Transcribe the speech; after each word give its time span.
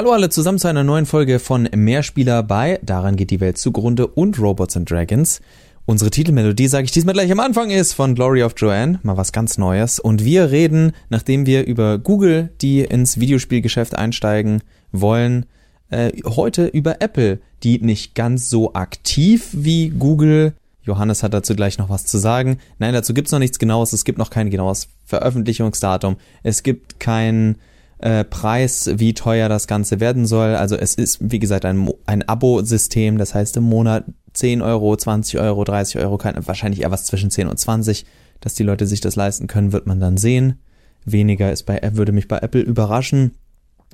Hallo 0.00 0.12
alle 0.12 0.30
zusammen 0.30 0.58
zu 0.58 0.66
einer 0.66 0.82
neuen 0.82 1.04
Folge 1.04 1.38
von 1.38 1.68
Mehrspieler 1.76 2.42
bei 2.42 2.80
Daran 2.82 3.16
geht 3.16 3.30
die 3.30 3.40
Welt 3.40 3.58
zugrunde 3.58 4.06
und 4.06 4.40
Robots 4.40 4.74
and 4.74 4.90
Dragons. 4.90 5.42
Unsere 5.84 6.10
Titelmelodie, 6.10 6.68
sage 6.68 6.86
ich 6.86 6.90
diesmal 6.90 7.12
gleich 7.12 7.30
am 7.30 7.38
Anfang, 7.38 7.68
ist 7.68 7.92
von 7.92 8.14
Glory 8.14 8.42
of 8.42 8.54
Joanne, 8.56 8.98
mal 9.02 9.18
was 9.18 9.30
ganz 9.30 9.58
Neues. 9.58 10.00
Und 10.00 10.24
wir 10.24 10.50
reden, 10.50 10.92
nachdem 11.10 11.44
wir 11.44 11.66
über 11.66 11.98
Google, 11.98 12.48
die 12.62 12.80
ins 12.80 13.20
Videospielgeschäft 13.20 13.94
einsteigen 13.94 14.62
wollen, 14.90 15.44
äh, 15.90 16.12
heute 16.24 16.68
über 16.68 17.02
Apple, 17.02 17.38
die 17.62 17.82
nicht 17.82 18.14
ganz 18.14 18.48
so 18.48 18.72
aktiv 18.72 19.48
wie 19.52 19.90
Google. 19.90 20.54
Johannes 20.82 21.22
hat 21.22 21.34
dazu 21.34 21.54
gleich 21.54 21.76
noch 21.76 21.90
was 21.90 22.06
zu 22.06 22.16
sagen. 22.16 22.56
Nein, 22.78 22.94
dazu 22.94 23.12
gibt's 23.12 23.32
noch 23.32 23.38
nichts 23.38 23.58
Genaues. 23.58 23.92
Es 23.92 24.06
gibt 24.06 24.16
noch 24.16 24.30
kein 24.30 24.48
genaues 24.48 24.88
Veröffentlichungsdatum. 25.04 26.16
Es 26.42 26.62
gibt 26.62 27.00
kein 27.00 27.56
äh, 28.00 28.24
Preis, 28.24 28.90
wie 28.94 29.14
teuer 29.14 29.48
das 29.48 29.66
Ganze 29.66 30.00
werden 30.00 30.26
soll. 30.26 30.54
Also 30.54 30.76
es 30.76 30.94
ist, 30.94 31.18
wie 31.20 31.38
gesagt, 31.38 31.64
ein, 31.64 31.90
ein 32.06 32.26
Abo-System, 32.26 33.18
das 33.18 33.34
heißt 33.34 33.56
im 33.58 33.64
Monat 33.64 34.04
10 34.32 34.62
Euro, 34.62 34.96
20 34.96 35.38
Euro, 35.38 35.64
30 35.64 36.00
Euro, 36.00 36.18
wahrscheinlich 36.46 36.82
eher 36.82 36.90
was 36.90 37.04
zwischen 37.04 37.30
10 37.30 37.48
und 37.48 37.58
20, 37.58 38.06
dass 38.40 38.54
die 38.54 38.62
Leute 38.62 38.86
sich 38.86 39.00
das 39.00 39.16
leisten 39.16 39.46
können, 39.46 39.72
wird 39.72 39.86
man 39.86 40.00
dann 40.00 40.16
sehen. 40.16 40.60
Weniger 41.04 41.52
ist 41.52 41.64
bei, 41.64 41.80
würde 41.94 42.12
mich 42.12 42.28
bei 42.28 42.38
Apple 42.38 42.60
überraschen. 42.60 43.32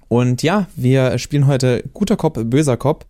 Und 0.09 0.43
ja, 0.43 0.69
wir 0.77 1.19
spielen 1.19 1.47
heute 1.47 1.83
guter 1.93 2.17
Cop, 2.17 2.39
böser 2.49 2.77
Cop. 2.77 3.07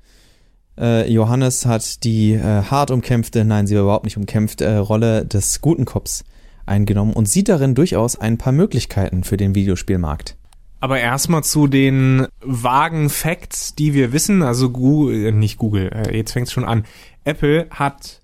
Äh, 0.79 1.11
Johannes 1.11 1.67
hat 1.67 2.05
die 2.05 2.33
äh, 2.33 2.63
hart 2.63 2.91
umkämpfte, 2.91 3.45
nein, 3.45 3.67
sie 3.67 3.75
war 3.75 3.83
überhaupt 3.83 4.05
nicht 4.05 4.17
umkämpft, 4.17 4.61
äh, 4.61 4.77
Rolle 4.77 5.27
des 5.27 5.61
guten 5.61 5.85
Cops 5.85 6.25
eingenommen 6.65 7.13
und 7.13 7.29
sieht 7.29 7.49
darin 7.49 7.75
durchaus 7.75 8.19
ein 8.19 8.39
paar 8.39 8.53
Möglichkeiten 8.53 9.25
für 9.25 9.37
den 9.37 9.55
Videospielmarkt. 9.55 10.37
Aber 10.81 11.01
erstmal 11.01 11.43
zu 11.43 11.67
den 11.67 12.27
vagen 12.41 13.09
Facts, 13.09 13.75
die 13.75 13.95
wir 13.95 14.13
wissen. 14.13 14.43
Also 14.43 14.71
Google, 14.71 15.27
äh, 15.27 15.33
nicht 15.33 15.57
Google, 15.57 15.91
äh, 15.93 16.17
jetzt 16.17 16.33
fängt 16.33 16.49
es 16.49 16.53
schon 16.53 16.65
an. 16.65 16.85
Apple 17.25 17.67
hat 17.71 18.21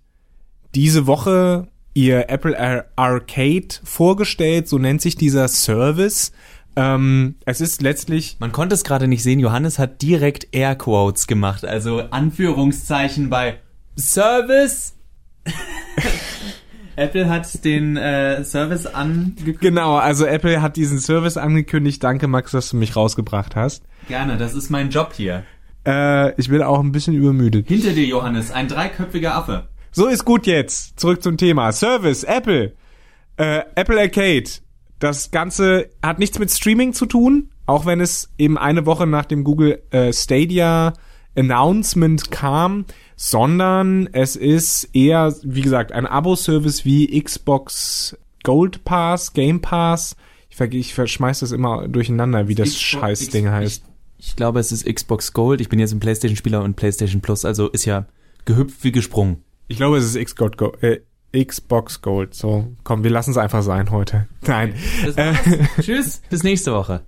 diese 0.75 1.07
Woche 1.07 1.69
ihr 1.95 2.31
Apple 2.31 2.87
Arcade 2.97 3.69
vorgestellt, 3.85 4.69
so 4.69 4.79
nennt 4.79 5.03
sich 5.03 5.17
dieser 5.17 5.49
Service. 5.49 6.33
Ähm, 6.77 7.37
es 7.45 7.61
ist 7.61 7.83
letztlich. 7.83 8.37
Man 8.39 8.53
konnte 8.53 8.75
es 8.75 8.85
gerade 8.85 9.09
nicht 9.09 9.23
sehen, 9.23 9.41
Johannes 9.41 9.79
hat 9.79 10.01
direkt 10.01 10.49
Airquotes 10.53 11.27
gemacht, 11.27 11.65
also 11.65 12.01
Anführungszeichen 12.11 13.29
bei 13.29 13.59
Service. 13.97 14.95
Apple 16.97 17.29
hat 17.29 17.65
den 17.65 17.97
äh, 17.97 18.45
Service 18.45 18.87
angekündigt. 18.87 19.61
Genau, 19.61 19.97
also 19.97 20.27
Apple 20.27 20.61
hat 20.61 20.77
diesen 20.77 20.99
Service 20.99 21.37
angekündigt. 21.37 22.03
Danke, 22.03 22.29
Max, 22.29 22.53
dass 22.53 22.71
du 22.71 22.77
mich 22.77 22.97
rausgebracht 22.97 23.57
hast. 23.57 23.85
Gerne, 24.09 24.37
das 24.37 24.55
ist 24.55 24.71
mein 24.71 24.91
Job 24.91 25.13
hier. 25.15 25.45
Äh, 25.87 26.39
ich 26.41 26.49
bin 26.49 26.63
auch 26.63 26.81
ein 26.81 26.93
bisschen 26.93 27.15
übermüdet. 27.15 27.69
Hinter 27.69 27.93
dir, 27.93 28.05
Johannes, 28.07 28.51
ein 28.51 28.69
dreiköpfiger 28.69 29.35
Affe. 29.35 29.69
So 29.91 30.07
ist 30.07 30.25
gut 30.25 30.47
jetzt. 30.47 30.99
Zurück 30.99 31.23
zum 31.23 31.37
Thema. 31.37 31.73
Service, 31.73 32.25
Apple. 32.25 32.73
Äh, 33.37 33.63
Apple 33.75 34.01
Arcade. 34.01 34.51
Das 34.99 35.31
Ganze 35.31 35.89
hat 36.03 36.19
nichts 36.19 36.39
mit 36.39 36.51
Streaming 36.51 36.93
zu 36.93 37.07
tun, 37.07 37.51
auch 37.67 37.87
wenn 37.87 38.01
es 38.01 38.31
eben 38.39 38.57
eine 38.57 38.87
Woche 38.87 39.07
nach 39.07 39.25
dem 39.25 39.43
Google 39.43 39.83
äh, 39.91 40.13
Stadia 40.13 40.93
Announcement 41.37 42.31
kam, 42.31 42.85
sondern 43.17 44.09
es 44.13 44.37
ist 44.37 44.91
eher, 44.93 45.35
wie 45.43 45.63
gesagt, 45.63 45.93
ein 45.93 46.07
Abo-Service 46.07 46.85
wie 46.85 47.21
Xbox 47.21 48.17
Gold 48.43 48.85
Pass, 48.85 49.33
Game 49.33 49.61
Pass. 49.61 50.17
Ich, 50.51 50.57
ver 50.57 50.73
ich 50.73 50.95
verschmeiß 50.95 51.41
das 51.41 51.53
immer 51.53 51.89
durcheinander, 51.89 52.49
wie 52.49 52.55
das 52.55 52.79
Scheißding 52.79 53.49
heißt. 53.49 53.85
Ich, 54.19 54.29
ich, 54.29 54.37
glaube, 54.37 54.61
es 54.61 54.73
ist 54.73 54.87
Xbox 54.87 55.33
Gold. 55.33 55.61
Ich 55.61 55.69
bin 55.69 55.79
jetzt 55.79 55.93
ein 55.93 56.01
PlayStation-Spieler 56.01 56.63
und 56.63 56.77
PlayStation 56.77 57.23
Plus, 57.23 57.45
also 57.45 57.69
ist 57.69 57.85
ja 57.85 58.07
gehüpft 58.45 58.85
wie 58.85 58.93
gesprungen. 58.93 59.45
Ich 59.69 59.77
glaube, 59.77 59.97
es 59.97 60.05
ist 60.05 60.23
Xbox 60.23 60.57
Gold. 60.57 60.83
Äh, 60.83 61.01
Xbox 61.33 62.03
Gold. 62.03 62.35
So, 62.35 62.73
komm, 62.85 63.05
wir 63.05 63.11
lassen 63.11 63.31
es 63.31 63.39
einfach 63.39 63.63
sein 63.63 63.91
heute. 63.91 64.29
Nein. 64.47 64.75
Äh, 65.17 65.35
Tschüss, 65.81 66.21
bis 66.29 66.43
nächste 66.43 66.73
Woche. 66.73 67.03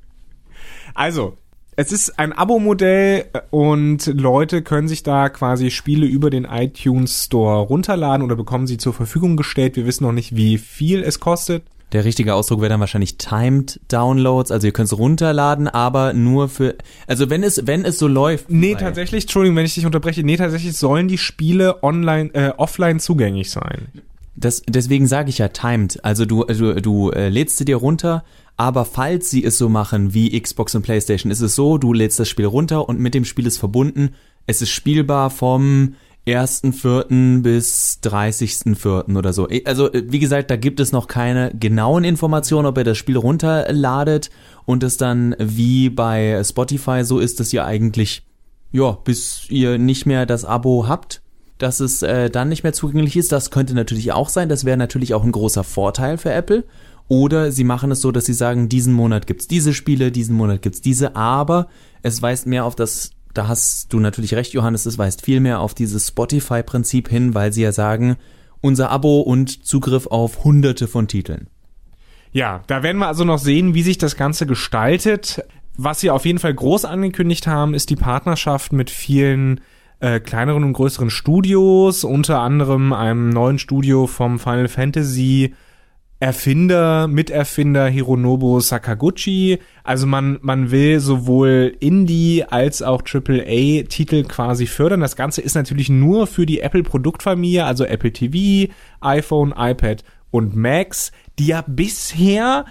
Also, 0.95 1.37
es 1.77 1.93
ist 1.93 2.19
ein 2.19 2.33
Abo-Modell 2.33 3.27
und 3.51 4.07
Leute 4.07 4.63
können 4.63 4.89
sich 4.89 5.03
da 5.03 5.29
quasi 5.29 5.71
Spiele 5.71 6.07
über 6.07 6.31
den 6.31 6.45
iTunes 6.45 7.25
Store 7.25 7.63
runterladen 7.63 8.25
oder 8.25 8.37
bekommen 8.37 8.67
sie 8.67 8.77
zur 8.77 8.93
Verfügung 8.93 9.37
gestellt. 9.37 9.77
Wir 9.77 9.87
wissen 9.87 10.05
noch 10.05 10.13
nicht, 10.13 10.37
wie 10.37 10.59
viel 10.59 11.03
es 11.03 11.21
kostet. 11.21 11.65
Der 11.93 12.05
richtige 12.05 12.35
Ausdruck 12.35 12.61
wäre 12.61 12.71
dann 12.71 12.81
wahrscheinlich 12.81 13.19
Timed 13.19 13.79
Downloads, 13.89 14.51
also 14.51 14.67
ihr 14.67 14.73
könnt 14.73 14.87
es 14.87 14.99
runterladen, 14.99 15.69
aber 15.69 16.13
nur 16.13 16.49
für, 16.49 16.75
also 17.07 17.31
wenn 17.31 17.45
es, 17.45 17.69
wenn 17.69 17.85
es 17.85 17.99
so 17.99 18.09
läuft. 18.09 18.51
Nee, 18.51 18.75
tatsächlich, 18.75 19.25
Entschuldigung, 19.25 19.57
wenn 19.57 19.65
ich 19.65 19.75
dich 19.75 19.87
unterbreche, 19.87 20.25
nee, 20.25 20.37
tatsächlich 20.37 20.77
sollen 20.77 21.07
die 21.07 21.19
Spiele 21.19 21.85
online, 21.85 22.35
äh, 22.35 22.51
offline 22.57 22.99
zugänglich 22.99 23.51
sein. 23.51 23.89
Das, 24.37 24.63
deswegen 24.69 25.07
sage 25.07 25.31
ich 25.31 25.39
ja 25.39 25.49
timed. 25.49 26.05
Also 26.05 26.25
du, 26.25 26.45
du, 26.45 26.75
du 26.81 27.11
äh, 27.11 27.29
lädst 27.29 27.59
sie 27.59 27.65
dir 27.65 27.77
runter, 27.77 28.25
aber 28.57 28.85
falls 28.85 29.31
sie 29.31 29.45
es 29.45 29.59
so 29.59 29.69
machen 29.69 30.15
wie 30.15 30.41
Xbox 30.41 30.75
und 30.75 30.83
PlayStation, 30.83 31.33
ist 31.33 31.41
es 31.41 31.55
so, 31.55 31.79
du 31.79 31.93
lädst 31.93 32.21
das 32.21 32.29
Spiel 32.29 32.47
runter 32.47 32.89
und 32.89 33.01
mit 33.01 33.15
dem 33.15 33.25
Spiel 33.25 33.47
ist 33.47 33.59
verbunden. 33.59 34.15
Es 34.47 34.63
ist 34.63 34.71
spielbar 34.71 35.31
vom 35.31 35.95
1.4. 36.27 37.43
bis 37.43 38.01
30.4. 38.03 39.17
oder 39.17 39.33
so. 39.33 39.49
Also, 39.65 39.91
wie 39.93 40.19
gesagt, 40.19 40.51
da 40.51 40.57
gibt 40.57 40.81
es 40.81 40.93
noch 40.93 41.07
keine 41.07 41.53
genauen 41.59 42.05
Informationen, 42.05 42.67
ob 42.67 42.79
ihr 42.79 42.85
das 42.85 42.97
Spiel 42.97 43.17
runterladet 43.17 44.31
und 44.65 44.83
es 44.83 44.97
dann 44.97 45.35
wie 45.39 45.91
bei 45.91 46.43
Spotify 46.43 47.05
so 47.05 47.19
ist, 47.19 47.41
dass 47.41 47.53
ihr 47.53 47.65
eigentlich, 47.65 48.25
ja, 48.73 48.93
bis 48.93 49.47
ihr 49.51 49.79
nicht 49.79 50.07
mehr 50.07 50.25
das 50.25 50.45
Abo 50.45 50.87
habt, 50.89 51.21
dass 51.59 51.81
es 51.81 52.03
äh, 52.03 52.31
dann 52.31 52.49
nicht 52.49 52.63
mehr 52.63 52.73
zugänglich 52.73 53.17
ist. 53.17 53.31
Das 53.31 53.51
könnte 53.51 53.75
natürlich 53.75 54.13
auch 54.13 54.29
sein. 54.29 54.49
Das 54.49 54.65
wäre 54.65 54.77
natürlich 54.77 55.13
auch 55.13 55.25
ein 55.25 55.33
großer 55.33 55.65
Vorteil 55.65 56.17
für 56.17 56.33
Apple. 56.33 56.65
Oder 57.09 57.53
sie 57.53 57.65
machen 57.65 57.91
es 57.91 58.01
so, 58.01 58.13
dass 58.13 58.25
sie 58.25 58.33
sagen, 58.33 58.69
diesen 58.69 58.95
Monat 58.95 59.27
gibt's 59.27 59.47
diese 59.47 59.75
Spiele, 59.75 60.11
diesen 60.11 60.37
Monat 60.37 60.63
gibt's 60.63 60.81
diese, 60.81 61.17
aber 61.17 61.69
es 62.03 62.23
weist 62.23 62.47
mehr 62.47 62.65
auf 62.65 62.75
das, 62.75 63.11
da 63.35 63.49
hast 63.49 63.93
du 63.93 64.01
natürlich 64.01 64.35
recht, 64.35 64.53
Johannes, 64.53 64.87
es 64.87 64.97
weist 64.97 65.23
viel 65.23 65.41
mehr 65.41 65.61
auf 65.61 65.75
dieses 65.75 66.09
Spotify-Prinzip 66.09 67.09
hin, 67.09 67.35
weil 67.35 67.53
sie 67.53 67.63
ja 67.63 67.73
sagen, 67.73 68.17
unser 68.61 68.91
Abo 68.91 69.21
und 69.21 69.67
Zugriff 69.67 70.07
auf 70.07 70.45
hunderte 70.45 70.89
von 70.89 71.07
Titeln. 71.07 71.49
Ja, 72.33 72.63
da 72.67 72.83
werden 72.83 72.99
wir 72.99 73.09
also 73.09 73.25
noch 73.25 73.39
sehen, 73.39 73.75
wie 73.75 73.83
sich 73.83 73.99
das 73.99 74.17
Ganze 74.17 74.47
gestaltet. 74.47 75.45
Was 75.77 76.01
sie 76.01 76.11
auf 76.11 76.25
jeden 76.25 76.39
Fall 76.39 76.55
groß 76.55 76.85
angekündigt 76.85 77.47
haben, 77.47 77.75
ist 77.75 77.91
die 77.91 77.97
Partnerschaft 77.97 78.73
mit 78.73 78.91
vielen 78.91 79.61
äh, 80.01 80.21
kleineren 80.21 80.65
und 80.65 80.73
größeren 80.73 81.11
Studios, 81.11 82.05
unter 82.05 82.41
anderem 82.41 82.93
einem 82.93 83.29
neuen 83.31 83.59
Studio 83.59 84.07
vom 84.07 84.39
Final 84.39 84.69
Fantasy 84.69 85.55
Erfinder, 86.21 87.09
Miterfinder 87.09 87.87
Hironobu 87.89 88.61
Sakaguchi. 88.61 89.59
Also 89.83 90.07
man, 90.07 90.39
man 90.43 90.71
will 90.71 91.01
sowohl 91.01 91.77
Indie 91.81 92.45
als 92.49 92.83
auch 92.83 93.03
AAA-Titel 93.03 94.25
quasi 94.25 94.67
fördern. 94.67 95.01
Das 95.01 95.17
Ganze 95.17 95.41
ist 95.43 95.55
natürlich 95.55 95.91
nur 95.91 96.27
für 96.27 96.47
die 96.47 96.61
Apple-Produktfamilie, 96.61 97.65
also 97.65 97.85
Apple 97.85 98.13
TV, 98.13 98.73
iPhone, 99.01 99.53
iPad 99.57 100.05
und 100.31 100.57
Macs, 100.57 101.13
die 101.39 101.47
ja 101.47 101.65
bisher 101.67 102.65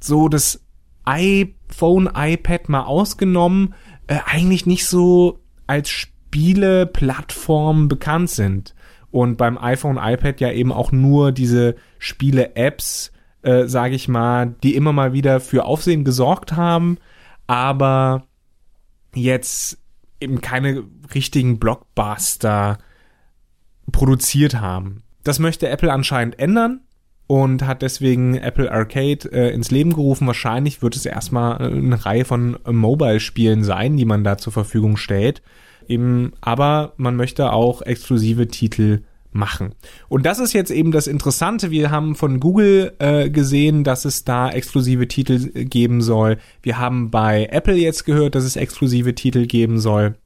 so 0.00 0.28
das 0.28 0.64
iPhone, 1.04 2.08
iPad 2.14 2.68
mal 2.68 2.82
ausgenommen, 2.82 3.74
äh, 4.06 4.18
eigentlich 4.26 4.66
nicht 4.66 4.86
so 4.86 5.40
als 5.66 5.90
Spieleplattform 5.90 7.88
bekannt 7.88 8.30
sind 8.30 8.74
und 9.10 9.36
beim 9.36 9.56
iPhone, 9.58 9.98
iPad 10.00 10.40
ja 10.40 10.52
eben 10.52 10.72
auch 10.72 10.92
nur 10.92 11.32
diese 11.32 11.76
Spiele-Apps, 11.98 13.12
äh, 13.42 13.66
sage 13.66 13.94
ich 13.94 14.08
mal, 14.08 14.54
die 14.62 14.74
immer 14.74 14.92
mal 14.92 15.12
wieder 15.12 15.40
für 15.40 15.64
Aufsehen 15.64 16.04
gesorgt 16.04 16.52
haben, 16.52 16.98
aber 17.46 18.26
jetzt 19.14 19.78
eben 20.20 20.40
keine 20.40 20.84
richtigen 21.14 21.58
Blockbuster 21.58 22.78
produziert 23.92 24.60
haben. 24.60 25.02
Das 25.24 25.38
möchte 25.38 25.68
Apple 25.68 25.92
anscheinend 25.92 26.38
ändern 26.38 26.80
und 27.26 27.66
hat 27.66 27.82
deswegen 27.82 28.34
Apple 28.36 28.72
Arcade 28.72 29.30
äh, 29.30 29.52
ins 29.52 29.70
Leben 29.70 29.92
gerufen. 29.92 30.26
Wahrscheinlich 30.26 30.82
wird 30.82 30.96
es 30.96 31.06
erstmal 31.06 31.58
eine 31.58 32.04
Reihe 32.04 32.24
von 32.24 32.58
Mobile-Spielen 32.66 33.64
sein, 33.64 33.96
die 33.96 34.06
man 34.06 34.24
da 34.24 34.38
zur 34.38 34.52
Verfügung 34.52 34.96
stellt. 34.96 35.42
Eben, 35.86 36.32
aber 36.40 36.94
man 36.96 37.16
möchte 37.16 37.52
auch 37.52 37.82
exklusive 37.82 38.48
Titel 38.48 39.02
machen. 39.30 39.74
Und 40.08 40.26
das 40.26 40.38
ist 40.38 40.52
jetzt 40.52 40.70
eben 40.70 40.92
das 40.92 41.06
Interessante. 41.06 41.70
Wir 41.70 41.90
haben 41.90 42.14
von 42.14 42.40
Google 42.40 42.94
äh, 42.98 43.30
gesehen, 43.30 43.84
dass 43.84 44.04
es 44.04 44.24
da 44.24 44.50
exklusive 44.50 45.08
Titel 45.08 45.64
geben 45.64 46.00
soll. 46.00 46.38
Wir 46.62 46.78
haben 46.78 47.10
bei 47.10 47.48
Apple 47.50 47.76
jetzt 47.76 48.04
gehört, 48.04 48.34
dass 48.34 48.44
es 48.44 48.56
exklusive 48.56 49.14
Titel 49.14 49.46
geben 49.46 49.78
soll. 49.78 50.16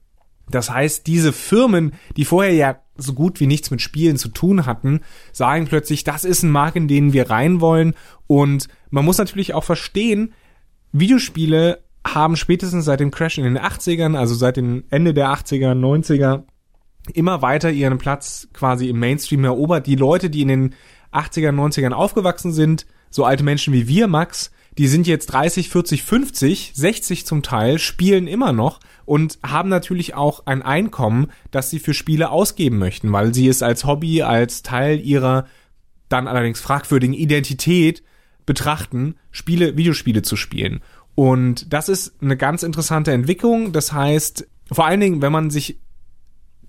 Das 0.51 0.71
heißt, 0.71 1.07
diese 1.07 1.33
Firmen, 1.33 1.93
die 2.17 2.25
vorher 2.25 2.53
ja 2.53 2.79
so 2.97 3.15
gut 3.15 3.41
wie 3.41 3.47
nichts 3.47 3.71
mit 3.71 3.81
Spielen 3.81 4.17
zu 4.17 4.29
tun 4.29 4.67
hatten, 4.67 5.01
sagen 5.33 5.67
plötzlich, 5.67 6.05
das 6.05 6.25
ist 6.25 6.43
ein 6.43 6.51
Markt, 6.51 6.77
in 6.77 6.89
den 6.89 7.13
wir 7.13 7.31
rein 7.31 7.61
wollen. 7.61 7.95
Und 8.27 8.69
man 8.91 9.05
muss 9.05 9.19
natürlich 9.19 9.55
auch 9.55 9.65
verstehen, 9.65 10.35
Videospiele 10.93 11.83
haben 12.07 12.37
spätestens 12.37 12.85
seit 12.85 13.01
dem 13.01 13.11
Crash 13.11 13.39
in 13.39 13.45
den 13.45 13.59
80ern, 13.59 14.17
also 14.17 14.35
seit 14.35 14.57
dem 14.57 14.85
Ende 14.91 15.15
der 15.15 15.29
80er, 15.29 15.73
90er, 15.73 16.43
immer 17.15 17.43
weiter 17.43 17.71
ihren 17.71 17.99
Platz 17.99 18.49
quasi 18.53 18.89
im 18.89 18.99
Mainstream 18.99 19.45
erobert. 19.45 19.87
Die 19.87 19.97
Leute, 19.97 20.31
die 20.31 20.43
in 20.43 20.49
den 20.49 20.75
80er, 21.13 21.51
90ern 21.51 21.93
aufgewachsen 21.93 22.53
sind, 22.53 22.87
so 23.11 23.25
alte 23.25 23.45
Menschen 23.45 23.75
wie 23.75 23.89
wir, 23.89 24.09
Max, 24.09 24.51
die 24.79 24.89
sind 24.89 25.07
jetzt 25.07 25.27
30, 25.27 25.69
40, 25.69 26.03
50, 26.03 26.73
60 26.75 27.27
zum 27.27 27.43
Teil, 27.43 27.79
spielen 27.79 28.27
immer 28.27 28.53
noch 28.53 28.81
und 29.05 29.39
haben 29.43 29.69
natürlich 29.69 30.15
auch 30.15 30.47
ein 30.47 30.63
Einkommen, 30.63 31.27
das 31.51 31.69
sie 31.69 31.79
für 31.79 31.93
Spiele 31.93 32.31
ausgeben 32.31 32.79
möchten, 32.79 33.13
weil 33.13 33.35
sie 33.35 33.49
es 33.49 33.63
als 33.63 33.85
Hobby, 33.85 34.23
als 34.23 34.63
Teil 34.63 35.01
ihrer 35.01 35.47
dann 36.09 36.29
allerdings 36.29 36.61
fragwürdigen 36.61 37.15
Identität 37.15 38.03
betrachten, 38.47 39.17
Spiele, 39.31 39.77
Videospiele 39.77 40.23
zu 40.23 40.37
spielen. 40.37 40.81
Und 41.15 41.73
das 41.73 41.89
ist 41.89 42.15
eine 42.23 42.37
ganz 42.37 42.63
interessante 42.63 43.13
Entwicklung. 43.13 43.73
Das 43.73 43.93
heißt, 43.93 44.47
vor 44.71 44.87
allen 44.87 45.01
Dingen, 45.01 45.23
wenn 45.23 45.33
man 45.33 45.51
sich 45.51 45.79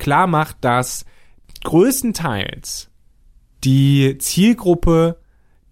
klar 0.04 0.28
macht, 0.28 0.58
dass 0.62 1.06
größtenteils 1.64 2.92
die 3.64 4.18
Zielgruppe 4.18 5.22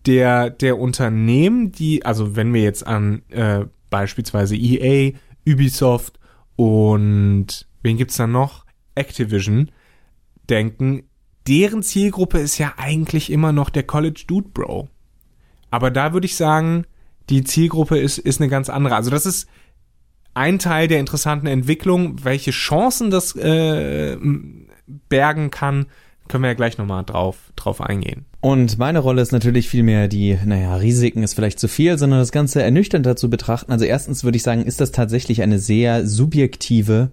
der, 0.05 0.49
der 0.49 0.79
Unternehmen, 0.79 1.73
die, 1.73 2.05
also 2.05 2.37
wenn 2.37 2.53
wir 2.53 2.61
jetzt 2.61 2.87
an 2.87 3.23
äh, 3.29 3.65
beispielsweise 3.89 4.55
EA, 4.55 5.11
Ubisoft 5.45 6.17
und 6.55 7.67
wen 7.83 7.97
gibt's 7.97 8.15
da 8.15 8.25
noch? 8.25 8.65
Activision 8.95 9.69
denken, 10.49 11.03
deren 11.45 11.83
Zielgruppe 11.83 12.39
ist 12.39 12.57
ja 12.57 12.73
eigentlich 12.77 13.31
immer 13.31 13.51
noch 13.51 13.69
der 13.69 13.83
College 13.83 14.23
Dude 14.27 14.49
Bro. 14.53 14.87
Aber 15.71 15.91
da 15.91 16.13
würde 16.13 16.25
ich 16.25 16.37
sagen, 16.37 16.85
die 17.29 17.43
Zielgruppe 17.43 17.97
ist, 17.97 18.17
ist 18.17 18.39
eine 18.39 18.49
ganz 18.49 18.69
andere. 18.69 18.95
Also 18.95 19.11
das 19.11 19.25
ist 19.25 19.49
ein 20.33 20.59
Teil 20.59 20.87
der 20.87 20.99
interessanten 20.99 21.47
Entwicklung. 21.47 22.23
Welche 22.23 22.51
Chancen 22.51 23.11
das 23.11 23.35
äh, 23.35 24.17
bergen 25.09 25.51
kann, 25.51 25.87
können 26.27 26.43
wir 26.43 26.49
ja 26.49 26.55
gleich 26.55 26.77
nochmal 26.77 27.03
drauf, 27.03 27.37
drauf 27.55 27.81
eingehen. 27.81 28.25
Und 28.39 28.79
meine 28.79 28.99
Rolle 28.99 29.21
ist 29.21 29.31
natürlich 29.31 29.69
vielmehr 29.69 30.07
die, 30.07 30.37
naja, 30.45 30.75
Risiken 30.75 31.23
ist 31.23 31.33
vielleicht 31.33 31.59
zu 31.59 31.67
viel, 31.67 31.97
sondern 31.97 32.19
das 32.19 32.31
Ganze 32.31 32.63
ernüchternder 32.63 33.15
zu 33.15 33.29
betrachten. 33.29 33.71
Also 33.71 33.85
erstens 33.85 34.23
würde 34.23 34.37
ich 34.37 34.43
sagen, 34.43 34.63
ist 34.63 34.81
das 34.81 34.91
tatsächlich 34.91 35.41
eine 35.41 35.59
sehr 35.59 36.07
subjektive 36.07 37.11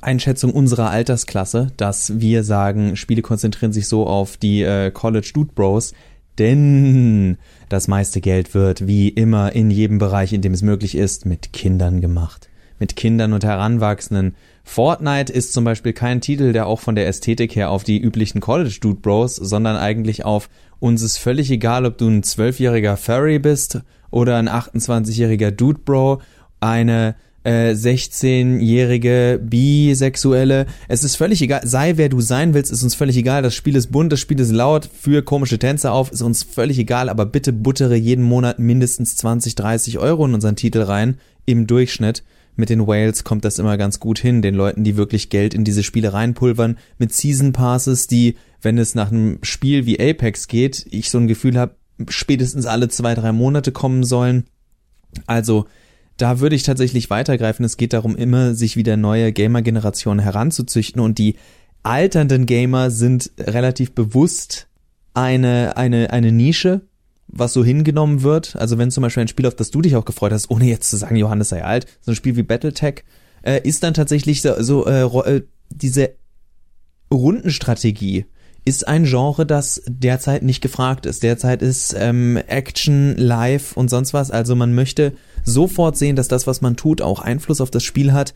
Einschätzung 0.00 0.52
unserer 0.52 0.90
Altersklasse, 0.90 1.72
dass 1.76 2.20
wir 2.20 2.44
sagen, 2.44 2.96
Spiele 2.96 3.22
konzentrieren 3.22 3.72
sich 3.72 3.88
so 3.88 4.06
auf 4.06 4.36
die 4.36 4.62
äh, 4.62 4.90
College 4.90 5.30
Dude 5.34 5.52
Bros, 5.54 5.94
denn 6.38 7.38
das 7.68 7.88
meiste 7.88 8.20
Geld 8.20 8.54
wird, 8.54 8.86
wie 8.86 9.08
immer 9.08 9.52
in 9.52 9.70
jedem 9.70 9.98
Bereich, 9.98 10.32
in 10.32 10.42
dem 10.42 10.52
es 10.52 10.62
möglich 10.62 10.94
ist, 10.94 11.26
mit 11.26 11.52
Kindern 11.52 12.00
gemacht. 12.00 12.48
Mit 12.78 12.94
Kindern 12.94 13.32
und 13.32 13.44
Heranwachsenden. 13.44 14.34
Fortnite 14.62 15.32
ist 15.32 15.52
zum 15.52 15.64
Beispiel 15.64 15.92
kein 15.92 16.20
Titel, 16.20 16.52
der 16.52 16.66
auch 16.66 16.80
von 16.80 16.94
der 16.94 17.06
Ästhetik 17.06 17.56
her 17.56 17.70
auf 17.70 17.84
die 17.84 17.98
üblichen 17.98 18.40
College 18.40 18.78
Dude 18.80 19.00
Bros, 19.00 19.36
sondern 19.36 19.76
eigentlich 19.76 20.24
auf 20.24 20.48
uns 20.78 21.02
ist 21.02 21.16
völlig 21.16 21.50
egal, 21.50 21.86
ob 21.86 21.96
du 21.98 22.08
ein 22.08 22.22
zwölfjähriger 22.22 22.96
Furry 22.96 23.38
bist 23.38 23.80
oder 24.10 24.36
ein 24.36 24.48
28-jähriger 24.48 25.50
Dude 25.50 25.80
Bro, 25.84 26.20
eine 26.60 27.16
äh, 27.46 27.74
16-jährige 27.74 29.40
Bisexuelle. 29.40 30.66
Es 30.88 31.04
ist 31.04 31.14
völlig 31.14 31.40
egal, 31.42 31.60
sei 31.64 31.96
wer 31.96 32.08
du 32.08 32.20
sein 32.20 32.54
willst, 32.54 32.72
ist 32.72 32.82
uns 32.82 32.96
völlig 32.96 33.16
egal. 33.16 33.42
Das 33.42 33.54
Spiel 33.54 33.76
ist 33.76 33.92
bunt, 33.92 34.10
das 34.10 34.18
Spiel 34.18 34.40
ist 34.40 34.50
laut, 34.50 34.90
für 34.92 35.22
komische 35.22 35.58
Tänze 35.58 35.92
auf, 35.92 36.10
ist 36.10 36.22
uns 36.22 36.42
völlig 36.42 36.76
egal, 36.78 37.08
aber 37.08 37.24
bitte 37.24 37.52
buttere 37.52 37.94
jeden 37.94 38.24
Monat 38.24 38.58
mindestens 38.58 39.14
20, 39.16 39.54
30 39.54 39.98
Euro 40.00 40.26
in 40.26 40.34
unseren 40.34 40.56
Titel 40.56 40.80
rein, 40.82 41.18
im 41.44 41.68
Durchschnitt. 41.68 42.24
Mit 42.56 42.68
den 42.68 42.84
Whales 42.84 43.22
kommt 43.22 43.44
das 43.44 43.60
immer 43.60 43.76
ganz 43.76 44.00
gut 44.00 44.18
hin, 44.18 44.42
den 44.42 44.56
Leuten, 44.56 44.82
die 44.82 44.96
wirklich 44.96 45.30
Geld 45.30 45.54
in 45.54 45.62
diese 45.62 45.84
Spiele 45.84 46.12
reinpulvern, 46.12 46.78
mit 46.98 47.12
Season 47.12 47.52
Passes, 47.52 48.08
die, 48.08 48.36
wenn 48.60 48.76
es 48.76 48.96
nach 48.96 49.12
einem 49.12 49.38
Spiel 49.42 49.86
wie 49.86 50.00
Apex 50.00 50.48
geht, 50.48 50.84
ich 50.90 51.10
so 51.10 51.18
ein 51.18 51.28
Gefühl 51.28 51.58
habe, 51.58 51.76
spätestens 52.08 52.66
alle 52.66 52.88
zwei, 52.88 53.14
drei 53.14 53.30
Monate 53.30 53.70
kommen 53.70 54.02
sollen. 54.02 54.46
Also, 55.26 55.66
da 56.16 56.40
würde 56.40 56.56
ich 56.56 56.62
tatsächlich 56.62 57.10
weitergreifen. 57.10 57.64
Es 57.64 57.76
geht 57.76 57.92
darum, 57.92 58.16
immer 58.16 58.54
sich 58.54 58.76
wieder 58.76 58.96
neue 58.96 59.32
Gamer-Generationen 59.32 60.20
heranzuzüchten 60.20 61.00
und 61.00 61.18
die 61.18 61.36
alternden 61.82 62.46
Gamer 62.46 62.90
sind 62.90 63.30
relativ 63.38 63.94
bewusst 63.94 64.66
eine, 65.14 65.76
eine, 65.76 66.10
eine 66.10 66.32
Nische, 66.32 66.82
was 67.28 67.52
so 67.52 67.64
hingenommen 67.64 68.22
wird. 68.22 68.56
Also 68.56 68.78
wenn 68.78 68.90
zum 68.90 69.02
Beispiel 69.02 69.22
ein 69.22 69.28
Spiel, 69.28 69.46
auf 69.46 69.54
das 69.54 69.70
du 69.70 69.82
dich 69.82 69.96
auch 69.96 70.04
gefreut 70.04 70.32
hast, 70.32 70.50
ohne 70.50 70.66
jetzt 70.66 70.90
zu 70.90 70.96
sagen, 70.96 71.16
Johannes 71.16 71.50
sei 71.50 71.64
alt, 71.64 71.86
so 72.00 72.12
ein 72.12 72.16
Spiel 72.16 72.36
wie 72.36 72.42
Battletech, 72.42 73.04
äh, 73.42 73.60
ist 73.62 73.82
dann 73.82 73.94
tatsächlich 73.94 74.42
so, 74.42 74.62
so 74.62 74.86
äh, 74.86 75.02
äh 75.02 75.42
diese 75.70 76.10
Rundenstrategie 77.12 78.26
ist 78.64 78.86
ein 78.86 79.04
Genre, 79.04 79.46
das 79.46 79.82
derzeit 79.86 80.42
nicht 80.42 80.60
gefragt 80.60 81.06
ist. 81.06 81.22
Derzeit 81.22 81.62
ist 81.62 81.94
ähm, 81.96 82.36
Action, 82.36 83.16
Live 83.16 83.76
und 83.76 83.88
sonst 83.88 84.12
was. 84.12 84.30
Also 84.30 84.56
man 84.56 84.74
möchte 84.74 85.12
sofort 85.46 85.96
sehen, 85.96 86.16
dass 86.16 86.28
das, 86.28 86.46
was 86.46 86.60
man 86.60 86.76
tut, 86.76 87.00
auch 87.00 87.20
Einfluss 87.20 87.60
auf 87.62 87.70
das 87.70 87.84
Spiel 87.84 88.12
hat. 88.12 88.34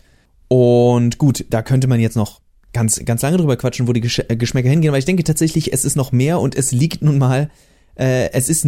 Und 0.48 1.18
gut, 1.18 1.44
da 1.50 1.62
könnte 1.62 1.86
man 1.86 2.00
jetzt 2.00 2.16
noch 2.16 2.40
ganz, 2.72 3.04
ganz 3.04 3.22
lange 3.22 3.36
drüber 3.36 3.56
quatschen, 3.56 3.88
wo 3.88 3.92
die 3.92 4.00
Gesch 4.00 4.20
äh, 4.20 4.36
Geschmäcker 4.36 4.68
hingehen, 4.68 4.90
aber 4.90 4.98
ich 4.98 5.04
denke 5.04 5.24
tatsächlich, 5.24 5.72
es 5.72 5.84
ist 5.84 5.96
noch 5.96 6.12
mehr 6.12 6.40
und 6.40 6.54
es 6.54 6.72
liegt 6.72 7.02
nun 7.02 7.18
mal, 7.18 7.50
äh, 7.96 8.30
es 8.32 8.48
ist 8.48 8.66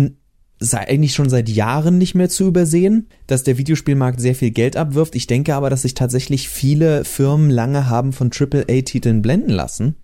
eigentlich 0.71 1.15
schon 1.15 1.29
seit 1.29 1.49
Jahren 1.49 1.99
nicht 1.99 2.15
mehr 2.15 2.29
zu 2.29 2.47
übersehen, 2.47 3.09
dass 3.27 3.43
der 3.43 3.59
Videospielmarkt 3.59 4.21
sehr 4.21 4.35
viel 4.35 4.51
Geld 4.51 4.77
abwirft. 4.77 5.17
Ich 5.17 5.27
denke 5.27 5.55
aber, 5.55 5.71
dass 5.71 5.83
sich 5.83 5.95
tatsächlich 5.95 6.49
viele 6.49 7.05
Firmen 7.05 7.51
lange 7.51 7.89
haben 7.89 8.13
von 8.13 8.31
AAA-Titeln 8.33 9.23
blenden 9.23 9.51
lassen 9.51 9.97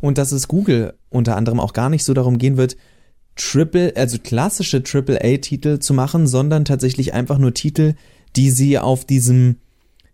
und 0.00 0.18
dass 0.18 0.32
es 0.32 0.48
Google 0.48 0.94
unter 1.10 1.36
anderem 1.36 1.58
auch 1.58 1.72
gar 1.72 1.90
nicht 1.90 2.04
so 2.04 2.14
darum 2.14 2.38
gehen 2.38 2.56
wird, 2.56 2.76
Triple, 3.36 3.92
also 3.96 4.18
klassische 4.18 4.82
AAA-Titel 4.82 5.78
zu 5.78 5.94
machen, 5.94 6.26
sondern 6.26 6.64
tatsächlich 6.64 7.14
einfach 7.14 7.38
nur 7.38 7.54
Titel, 7.54 7.94
die 8.34 8.50
sie 8.50 8.78
auf 8.78 9.04
diesem 9.04 9.56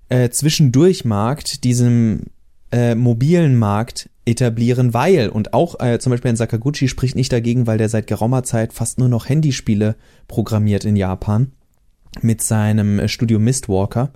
äh, 0.08 0.28
Zwischendurchmarkt, 0.28 1.64
diesem 1.64 2.24
äh, 2.72 2.94
mobilen 2.94 3.56
Markt 3.58 4.10
etablieren, 4.24 4.94
weil, 4.94 5.28
und 5.28 5.54
auch 5.54 5.80
äh, 5.80 5.98
zum 5.98 6.10
Beispiel 6.10 6.30
ein 6.30 6.36
Sakaguchi 6.36 6.88
spricht 6.88 7.16
nicht 7.16 7.32
dagegen, 7.32 7.66
weil 7.66 7.78
der 7.78 7.88
seit 7.88 8.06
geraumer 8.06 8.42
Zeit 8.44 8.72
fast 8.72 8.98
nur 8.98 9.08
noch 9.08 9.28
Handyspiele 9.28 9.96
programmiert 10.28 10.84
in 10.84 10.96
Japan 10.96 11.52
mit 12.20 12.42
seinem 12.42 12.98
äh, 12.98 13.08
Studio 13.08 13.38
Mistwalker. 13.38 14.12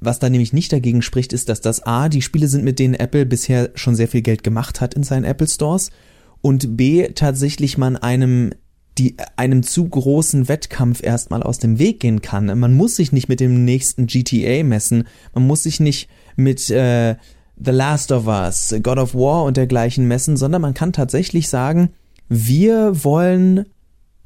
Was 0.00 0.18
da 0.18 0.28
nämlich 0.28 0.52
nicht 0.52 0.72
dagegen 0.72 1.02
spricht, 1.02 1.32
ist, 1.32 1.48
dass 1.48 1.60
das 1.60 1.86
A, 1.86 2.08
die 2.08 2.22
Spiele 2.22 2.48
sind, 2.48 2.64
mit 2.64 2.78
denen 2.78 2.94
Apple 2.94 3.24
bisher 3.24 3.70
schon 3.74 3.94
sehr 3.94 4.08
viel 4.08 4.22
Geld 4.22 4.42
gemacht 4.42 4.80
hat 4.80 4.94
in 4.94 5.02
seinen 5.02 5.24
Apple 5.24 5.46
Stores 5.46 5.90
und 6.44 6.76
B, 6.76 7.08
tatsächlich 7.14 7.78
man 7.78 7.96
einem 7.96 8.50
die 8.98 9.16
einem 9.36 9.62
zu 9.62 9.88
großen 9.88 10.46
Wettkampf 10.46 11.02
erstmal 11.02 11.42
aus 11.42 11.58
dem 11.58 11.78
Weg 11.78 12.00
gehen 12.00 12.20
kann. 12.20 12.46
Man 12.60 12.74
muss 12.74 12.96
sich 12.96 13.12
nicht 13.12 13.30
mit 13.30 13.40
dem 13.40 13.64
nächsten 13.64 14.06
GTA 14.06 14.62
messen, 14.62 15.04
man 15.32 15.46
muss 15.46 15.62
sich 15.62 15.80
nicht 15.80 16.08
mit 16.36 16.70
äh, 16.70 17.16
The 17.56 17.70
Last 17.70 18.12
of 18.12 18.26
Us, 18.26 18.74
God 18.82 18.98
of 18.98 19.14
War 19.14 19.44
und 19.44 19.56
dergleichen 19.56 20.06
messen, 20.06 20.36
sondern 20.36 20.60
man 20.60 20.74
kann 20.74 20.92
tatsächlich 20.92 21.48
sagen, 21.48 21.90
wir 22.28 23.04
wollen 23.04 23.64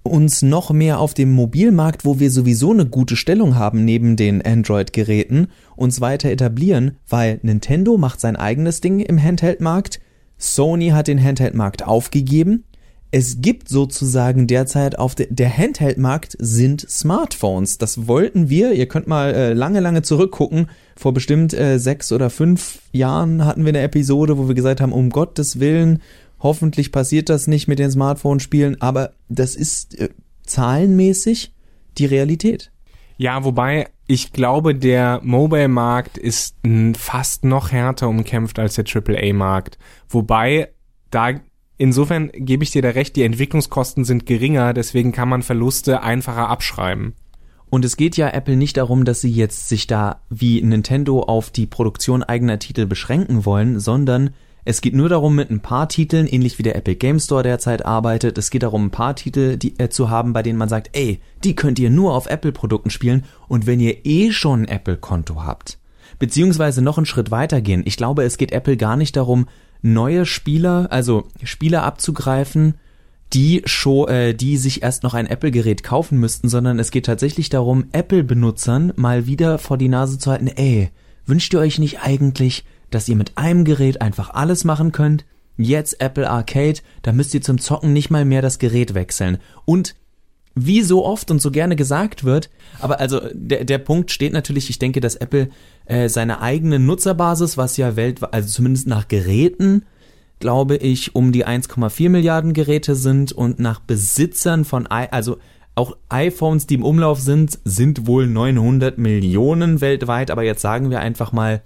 uns 0.02 0.42
noch 0.42 0.72
mehr 0.72 0.98
auf 0.98 1.14
dem 1.14 1.30
Mobilmarkt, 1.30 2.04
wo 2.04 2.18
wir 2.18 2.32
sowieso 2.32 2.72
eine 2.72 2.86
gute 2.86 3.14
Stellung 3.14 3.54
haben 3.54 3.84
neben 3.84 4.16
den 4.16 4.44
Android-Geräten, 4.44 5.46
uns 5.76 6.00
weiter 6.00 6.30
etablieren, 6.30 6.96
weil 7.08 7.38
Nintendo 7.42 7.96
macht 7.96 8.20
sein 8.20 8.34
eigenes 8.34 8.80
Ding 8.80 8.98
im 8.98 9.22
Handheld-Markt, 9.22 10.00
Sony 10.38 10.90
hat 10.90 11.08
den 11.08 11.22
Handheld-Markt 11.22 11.84
aufgegeben, 11.84 12.64
es 13.10 13.40
gibt 13.40 13.70
sozusagen 13.70 14.46
derzeit 14.46 14.98
auf 14.98 15.14
de 15.14 15.28
der 15.30 15.56
Handheld-Markt 15.56 16.36
sind 16.38 16.82
Smartphones. 16.90 17.78
Das 17.78 18.06
wollten 18.06 18.50
wir. 18.50 18.72
Ihr 18.72 18.86
könnt 18.86 19.06
mal 19.06 19.32
äh, 19.34 19.52
lange, 19.54 19.80
lange 19.80 20.02
zurückgucken. 20.02 20.68
Vor 20.94 21.14
bestimmt 21.14 21.54
äh, 21.54 21.78
sechs 21.78 22.12
oder 22.12 22.28
fünf 22.28 22.80
Jahren 22.92 23.46
hatten 23.46 23.64
wir 23.64 23.70
eine 23.70 23.80
Episode, 23.80 24.36
wo 24.36 24.46
wir 24.46 24.54
gesagt 24.54 24.82
haben, 24.82 24.92
um 24.92 25.08
Gottes 25.08 25.58
Willen, 25.58 26.02
Hoffentlich 26.40 26.92
passiert 26.92 27.28
das 27.28 27.46
nicht 27.46 27.66
mit 27.66 27.78
den 27.78 27.90
Smartphone-Spielen, 27.90 28.80
aber 28.80 29.12
das 29.28 29.56
ist 29.56 29.98
äh, 29.98 30.10
zahlenmäßig 30.44 31.52
die 31.98 32.06
Realität. 32.06 32.70
Ja, 33.18 33.44
wobei 33.44 33.88
ich 34.06 34.32
glaube, 34.32 34.74
der 34.74 35.20
Mobile-Markt 35.22 36.16
ist 36.16 36.56
fast 36.96 37.44
noch 37.44 37.72
härter 37.72 38.08
umkämpft 38.08 38.58
als 38.58 38.76
der 38.76 38.84
AAA-Markt. 38.86 39.76
Wobei 40.08 40.70
da 41.10 41.32
insofern 41.76 42.30
gebe 42.32 42.62
ich 42.62 42.70
dir 42.70 42.80
da 42.80 42.90
recht, 42.90 43.16
die 43.16 43.24
Entwicklungskosten 43.24 44.04
sind 44.04 44.24
geringer, 44.24 44.72
deswegen 44.72 45.12
kann 45.12 45.28
man 45.28 45.42
Verluste 45.42 46.02
einfacher 46.02 46.48
abschreiben. 46.48 47.14
Und 47.70 47.84
es 47.84 47.96
geht 47.96 48.16
ja 48.16 48.30
Apple 48.30 48.56
nicht 48.56 48.76
darum, 48.76 49.04
dass 49.04 49.20
sie 49.20 49.30
jetzt 49.30 49.68
sich 49.68 49.86
da 49.88 50.22
wie 50.30 50.62
Nintendo 50.62 51.20
auf 51.20 51.50
die 51.50 51.66
Produktion 51.66 52.22
eigener 52.22 52.58
Titel 52.58 52.86
beschränken 52.86 53.44
wollen, 53.44 53.78
sondern 53.78 54.30
Es 54.68 54.82
geht 54.82 54.94
nur 54.94 55.08
darum, 55.08 55.34
mit 55.34 55.48
ein 55.48 55.60
paar 55.60 55.88
Titeln, 55.88 56.26
ähnlich 56.26 56.58
wie 56.58 56.62
der 56.62 56.76
Epic 56.76 56.96
Game 56.96 57.18
Store 57.18 57.42
derzeit 57.42 57.86
arbeitet, 57.86 58.36
es 58.36 58.50
geht 58.50 58.62
darum, 58.62 58.84
ein 58.84 58.90
paar 58.90 59.16
Titel 59.16 59.56
die, 59.56 59.72
äh, 59.78 59.88
zu 59.88 60.10
haben, 60.10 60.34
bei 60.34 60.42
denen 60.42 60.58
man 60.58 60.68
sagt, 60.68 60.90
ey, 60.92 61.22
die 61.42 61.56
könnt 61.56 61.78
ihr 61.78 61.88
nur 61.88 62.12
auf 62.12 62.28
Apple-Produkten 62.28 62.90
spielen 62.90 63.24
und 63.48 63.66
wenn 63.66 63.80
ihr 63.80 64.04
eh 64.04 64.30
schon 64.30 64.60
ein 64.64 64.68
Apple-Konto 64.68 65.42
habt. 65.42 65.78
Beziehungsweise 66.18 66.82
noch 66.82 66.98
einen 66.98 67.06
Schritt 67.06 67.30
weiter 67.30 67.62
gehen. 67.62 67.82
Ich 67.86 67.96
glaube, 67.96 68.24
es 68.24 68.36
geht 68.36 68.52
Apple 68.52 68.76
gar 68.76 68.98
nicht 68.98 69.16
darum, 69.16 69.48
neue 69.80 70.26
Spieler, 70.26 70.88
also 70.90 71.28
Spieler 71.42 71.84
abzugreifen, 71.84 72.74
die 73.32 73.62
schon, 73.64 74.08
äh, 74.08 74.34
die 74.34 74.58
sich 74.58 74.82
erst 74.82 75.02
noch 75.02 75.14
ein 75.14 75.28
Apple-Gerät 75.28 75.82
kaufen 75.82 76.18
müssten, 76.18 76.50
sondern 76.50 76.78
es 76.78 76.90
geht 76.90 77.06
tatsächlich 77.06 77.48
darum, 77.48 77.86
Apple-Benutzern 77.92 78.92
mal 78.96 79.26
wieder 79.26 79.56
vor 79.56 79.78
die 79.78 79.88
Nase 79.88 80.18
zu 80.18 80.30
halten, 80.30 80.48
ey, 80.48 80.90
wünscht 81.24 81.54
ihr 81.54 81.60
euch 81.60 81.78
nicht 81.78 82.00
eigentlich, 82.00 82.66
dass 82.90 83.08
ihr 83.08 83.16
mit 83.16 83.36
einem 83.36 83.64
Gerät 83.64 84.00
einfach 84.00 84.30
alles 84.30 84.64
machen 84.64 84.92
könnt? 84.92 85.24
Jetzt 85.56 86.00
Apple 86.00 86.28
Arcade, 86.28 86.80
da 87.02 87.12
müsst 87.12 87.34
ihr 87.34 87.42
zum 87.42 87.58
Zocken 87.58 87.92
nicht 87.92 88.10
mal 88.10 88.24
mehr 88.24 88.42
das 88.42 88.58
Gerät 88.58 88.94
wechseln. 88.94 89.38
Und 89.64 89.96
wie 90.54 90.82
so 90.82 91.04
oft 91.04 91.30
und 91.30 91.40
so 91.40 91.50
gerne 91.50 91.76
gesagt 91.76 92.24
wird, 92.24 92.50
aber 92.80 93.00
also 93.00 93.20
der, 93.32 93.64
der 93.64 93.78
Punkt 93.78 94.10
steht 94.10 94.32
natürlich, 94.32 94.70
ich 94.70 94.78
denke, 94.78 95.00
dass 95.00 95.16
Apple 95.16 95.50
äh, 95.86 96.08
seine 96.08 96.40
eigene 96.40 96.78
Nutzerbasis, 96.78 97.56
was 97.56 97.76
ja 97.76 97.96
weltweit, 97.96 98.34
also 98.34 98.48
zumindest 98.48 98.86
nach 98.86 99.08
Geräten, 99.08 99.84
glaube 100.40 100.76
ich, 100.76 101.14
um 101.14 101.32
die 101.32 101.46
1,4 101.46 102.08
Milliarden 102.08 102.52
Geräte 102.52 102.94
sind 102.94 103.32
und 103.32 103.58
nach 103.58 103.80
Besitzern 103.80 104.64
von, 104.64 104.84
I 104.84 105.06
also 105.10 105.38
auch 105.74 105.96
iPhones, 106.08 106.66
die 106.66 106.74
im 106.74 106.84
Umlauf 106.84 107.20
sind, 107.20 107.58
sind 107.64 108.06
wohl 108.06 108.26
900 108.26 108.98
Millionen 108.98 109.80
weltweit, 109.80 110.30
aber 110.30 110.42
jetzt 110.42 110.60
sagen 110.60 110.90
wir 110.90 111.00
einfach 111.00 111.32
mal, 111.32 111.62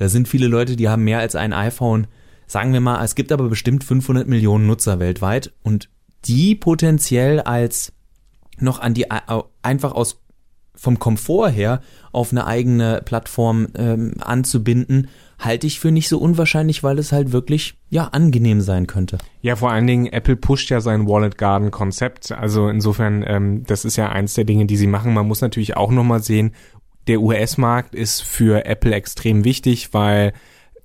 da 0.00 0.08
sind 0.08 0.28
viele 0.28 0.46
Leute, 0.46 0.76
die 0.76 0.88
haben 0.88 1.04
mehr 1.04 1.18
als 1.18 1.36
ein 1.36 1.52
iPhone. 1.52 2.06
Sagen 2.46 2.72
wir 2.72 2.80
mal, 2.80 3.04
es 3.04 3.14
gibt 3.14 3.32
aber 3.32 3.50
bestimmt 3.50 3.84
500 3.84 4.26
Millionen 4.26 4.66
Nutzer 4.66 4.98
weltweit 4.98 5.52
und 5.62 5.90
die 6.24 6.54
potenziell 6.54 7.40
als 7.40 7.92
noch 8.58 8.80
an 8.80 8.94
die 8.94 9.10
einfach 9.10 9.92
aus 9.92 10.22
vom 10.74 10.98
Komfort 10.98 11.50
her 11.50 11.82
auf 12.12 12.32
eine 12.32 12.46
eigene 12.46 13.02
Plattform 13.04 13.68
ähm, 13.74 14.14
anzubinden, 14.20 15.08
halte 15.38 15.66
ich 15.66 15.78
für 15.80 15.90
nicht 15.90 16.08
so 16.08 16.18
unwahrscheinlich, 16.18 16.82
weil 16.82 16.98
es 16.98 17.12
halt 17.12 17.32
wirklich 17.32 17.74
ja 17.90 18.04
angenehm 18.04 18.62
sein 18.62 18.86
könnte. 18.86 19.18
Ja, 19.42 19.56
vor 19.56 19.70
allen 19.70 19.86
Dingen 19.86 20.06
Apple 20.06 20.36
pusht 20.36 20.70
ja 20.70 20.80
sein 20.80 21.06
Wallet 21.06 21.36
Garden 21.36 21.70
Konzept. 21.70 22.32
Also 22.32 22.70
insofern, 22.70 23.22
ähm, 23.26 23.64
das 23.66 23.84
ist 23.84 23.96
ja 23.96 24.08
eins 24.08 24.32
der 24.32 24.44
Dinge, 24.44 24.64
die 24.64 24.78
sie 24.78 24.86
machen. 24.86 25.12
Man 25.12 25.28
muss 25.28 25.42
natürlich 25.42 25.76
auch 25.76 25.90
noch 25.90 26.04
mal 26.04 26.22
sehen, 26.22 26.52
der 27.10 27.20
US-Markt 27.20 27.96
ist 27.96 28.22
für 28.22 28.64
Apple 28.66 28.94
extrem 28.94 29.44
wichtig, 29.44 29.92
weil 29.92 30.32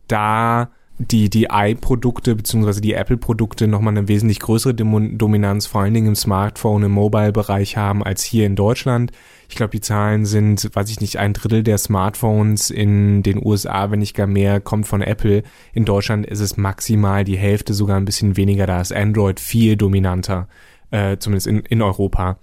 da 0.07 0.71
die, 0.97 1.29
die 1.29 1.47
i-Produkte 1.51 2.35
beziehungsweise 2.35 2.81
die 2.81 2.93
Apple-Produkte 2.93 3.67
nochmal 3.67 3.95
eine 3.95 4.07
wesentlich 4.07 4.39
größere 4.39 4.73
Dominanz, 4.73 5.67
vor 5.67 5.81
allen 5.81 5.93
Dingen 5.93 6.07
im 6.07 6.15
Smartphone, 6.15 6.81
im 6.81 6.93
Mobile-Bereich 6.93 7.77
haben 7.77 8.03
als 8.03 8.23
hier 8.23 8.47
in 8.47 8.55
Deutschland. 8.55 9.11
Ich 9.49 9.55
glaube, 9.55 9.69
die 9.69 9.81
Zahlen 9.81 10.25
sind, 10.25 10.67
weiß 10.73 10.89
ich 10.89 10.99
nicht, 10.99 11.17
ein 11.17 11.33
Drittel 11.33 11.61
der 11.61 11.77
Smartphones 11.77 12.71
in 12.71 13.21
den 13.21 13.45
USA, 13.45 13.91
wenn 13.91 13.99
nicht 13.99 14.15
gar 14.15 14.25
mehr, 14.25 14.59
kommt 14.59 14.87
von 14.87 15.03
Apple. 15.03 15.43
In 15.73 15.85
Deutschland 15.85 16.25
ist 16.25 16.39
es 16.39 16.57
maximal 16.57 17.23
die 17.23 17.37
Hälfte, 17.37 17.75
sogar 17.75 17.97
ein 17.97 18.05
bisschen 18.05 18.35
weniger. 18.35 18.65
Da 18.65 18.81
ist 18.81 18.95
Android 18.95 19.39
viel 19.39 19.75
dominanter, 19.75 20.47
äh, 20.89 21.17
zumindest 21.17 21.45
in, 21.45 21.59
in 21.59 21.83
Europa. 21.83 22.39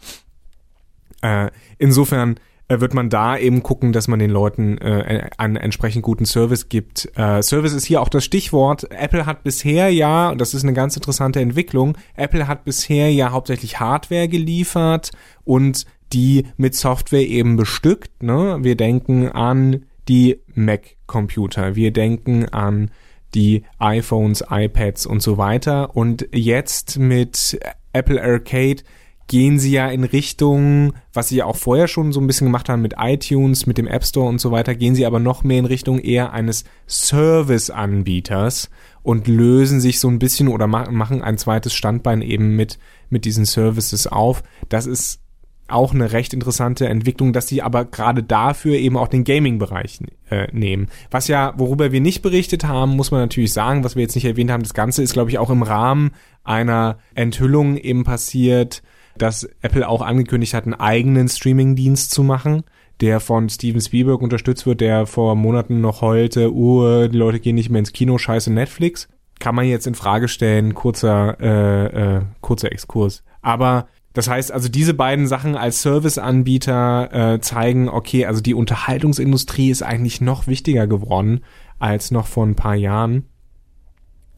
Äh, 1.22 1.50
insofern 1.78 2.36
wird 2.80 2.94
man 2.94 3.10
da 3.10 3.36
eben 3.36 3.62
gucken, 3.62 3.92
dass 3.92 4.08
man 4.08 4.18
den 4.18 4.30
Leuten 4.30 4.78
äh, 4.78 5.28
einen 5.36 5.56
entsprechend 5.56 6.02
guten 6.02 6.24
Service 6.24 6.68
gibt. 6.68 7.10
Äh, 7.16 7.42
Service 7.42 7.72
ist 7.72 7.84
hier 7.84 8.00
auch 8.00 8.08
das 8.08 8.24
Stichwort. 8.24 8.90
Apple 8.90 9.26
hat 9.26 9.44
bisher 9.44 9.90
ja, 9.90 10.30
und 10.30 10.40
das 10.40 10.54
ist 10.54 10.62
eine 10.62 10.72
ganz 10.72 10.96
interessante 10.96 11.40
Entwicklung, 11.40 11.96
Apple 12.14 12.48
hat 12.48 12.64
bisher 12.64 13.12
ja 13.12 13.32
hauptsächlich 13.32 13.80
Hardware 13.80 14.28
geliefert 14.28 15.10
und 15.44 15.86
die 16.12 16.46
mit 16.56 16.74
Software 16.74 17.26
eben 17.26 17.56
bestückt. 17.56 18.22
Ne? 18.22 18.58
Wir 18.60 18.76
denken 18.76 19.28
an 19.28 19.86
die 20.08 20.40
Mac-Computer, 20.54 21.74
wir 21.74 21.92
denken 21.92 22.46
an 22.48 22.90
die 23.34 23.64
iPhones, 23.78 24.44
iPads 24.50 25.06
und 25.06 25.22
so 25.22 25.38
weiter. 25.38 25.96
Und 25.96 26.28
jetzt 26.32 26.98
mit 26.98 27.58
Apple 27.92 28.22
Arcade 28.22 28.82
gehen 29.32 29.58
sie 29.58 29.70
ja 29.70 29.88
in 29.88 30.04
Richtung, 30.04 30.92
was 31.14 31.30
sie 31.30 31.36
ja 31.36 31.46
auch 31.46 31.56
vorher 31.56 31.88
schon 31.88 32.12
so 32.12 32.20
ein 32.20 32.26
bisschen 32.26 32.48
gemacht 32.48 32.68
haben 32.68 32.82
mit 32.82 32.96
iTunes, 32.98 33.64
mit 33.64 33.78
dem 33.78 33.86
App 33.86 34.04
Store 34.04 34.28
und 34.28 34.42
so 34.42 34.50
weiter, 34.50 34.74
gehen 34.74 34.94
sie 34.94 35.06
aber 35.06 35.20
noch 35.20 35.42
mehr 35.42 35.58
in 35.58 35.64
Richtung 35.64 35.98
eher 36.00 36.34
eines 36.34 36.64
Service-Anbieters 36.86 38.68
und 39.02 39.28
lösen 39.28 39.80
sich 39.80 40.00
so 40.00 40.08
ein 40.08 40.18
bisschen 40.18 40.48
oder 40.48 40.66
machen 40.66 41.22
ein 41.22 41.38
zweites 41.38 41.72
Standbein 41.72 42.20
eben 42.20 42.56
mit, 42.56 42.78
mit 43.08 43.24
diesen 43.24 43.46
Services 43.46 44.06
auf. 44.06 44.42
Das 44.68 44.84
ist 44.84 45.22
auch 45.66 45.94
eine 45.94 46.12
recht 46.12 46.34
interessante 46.34 46.86
Entwicklung, 46.86 47.32
dass 47.32 47.48
sie 47.48 47.62
aber 47.62 47.86
gerade 47.86 48.22
dafür 48.22 48.76
eben 48.76 48.98
auch 48.98 49.08
den 49.08 49.24
Gaming-Bereich 49.24 50.00
äh, 50.28 50.48
nehmen. 50.52 50.88
Was 51.10 51.26
ja, 51.26 51.54
worüber 51.56 51.90
wir 51.90 52.02
nicht 52.02 52.20
berichtet 52.20 52.66
haben, 52.66 52.96
muss 52.96 53.10
man 53.10 53.22
natürlich 53.22 53.54
sagen, 53.54 53.82
was 53.82 53.96
wir 53.96 54.02
jetzt 54.02 54.14
nicht 54.14 54.26
erwähnt 54.26 54.50
haben, 54.50 54.62
das 54.62 54.74
Ganze 54.74 55.02
ist, 55.02 55.14
glaube 55.14 55.30
ich, 55.30 55.38
auch 55.38 55.48
im 55.48 55.62
Rahmen 55.62 56.10
einer 56.44 56.98
Enthüllung 57.14 57.78
eben 57.78 58.04
passiert, 58.04 58.82
dass 59.16 59.48
Apple 59.60 59.88
auch 59.88 60.02
angekündigt 60.02 60.54
hat, 60.54 60.64
einen 60.64 60.74
eigenen 60.74 61.28
Streaming-Dienst 61.28 62.10
zu 62.10 62.22
machen, 62.22 62.64
der 63.00 63.20
von 63.20 63.48
Steven 63.48 63.80
Spielberg 63.80 64.22
unterstützt 64.22 64.66
wird, 64.66 64.80
der 64.80 65.06
vor 65.06 65.34
Monaten 65.34 65.80
noch 65.80 66.02
heulte, 66.02 66.52
uh, 66.52 67.08
die 67.08 67.16
Leute 67.16 67.40
gehen 67.40 67.56
nicht 67.56 67.70
mehr 67.70 67.80
ins 67.80 67.92
Kino, 67.92 68.18
scheiße 68.18 68.52
Netflix. 68.52 69.08
Kann 69.38 69.54
man 69.54 69.66
jetzt 69.66 69.86
in 69.86 69.94
Frage 69.94 70.28
stellen, 70.28 70.74
kurzer, 70.74 71.36
äh, 71.40 72.16
äh, 72.16 72.20
kurzer 72.40 72.70
Exkurs. 72.70 73.24
Aber 73.40 73.88
das 74.12 74.28
heißt 74.28 74.52
also, 74.52 74.68
diese 74.68 74.94
beiden 74.94 75.26
Sachen 75.26 75.56
als 75.56 75.82
Serviceanbieter 75.82 77.34
äh, 77.34 77.40
zeigen, 77.40 77.88
okay, 77.88 78.26
also 78.26 78.40
die 78.40 78.54
Unterhaltungsindustrie 78.54 79.70
ist 79.70 79.82
eigentlich 79.82 80.20
noch 80.20 80.46
wichtiger 80.46 80.86
geworden 80.86 81.40
als 81.78 82.10
noch 82.10 82.26
vor 82.26 82.46
ein 82.46 82.54
paar 82.54 82.76
Jahren, 82.76 83.24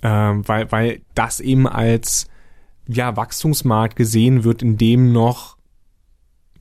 äh, 0.00 0.08
weil, 0.08 0.70
weil 0.70 1.00
das 1.14 1.40
eben 1.40 1.68
als 1.68 2.28
ja, 2.88 3.16
Wachstumsmarkt 3.16 3.96
gesehen 3.96 4.44
wird, 4.44 4.62
in 4.62 4.76
dem 4.76 5.12
noch 5.12 5.56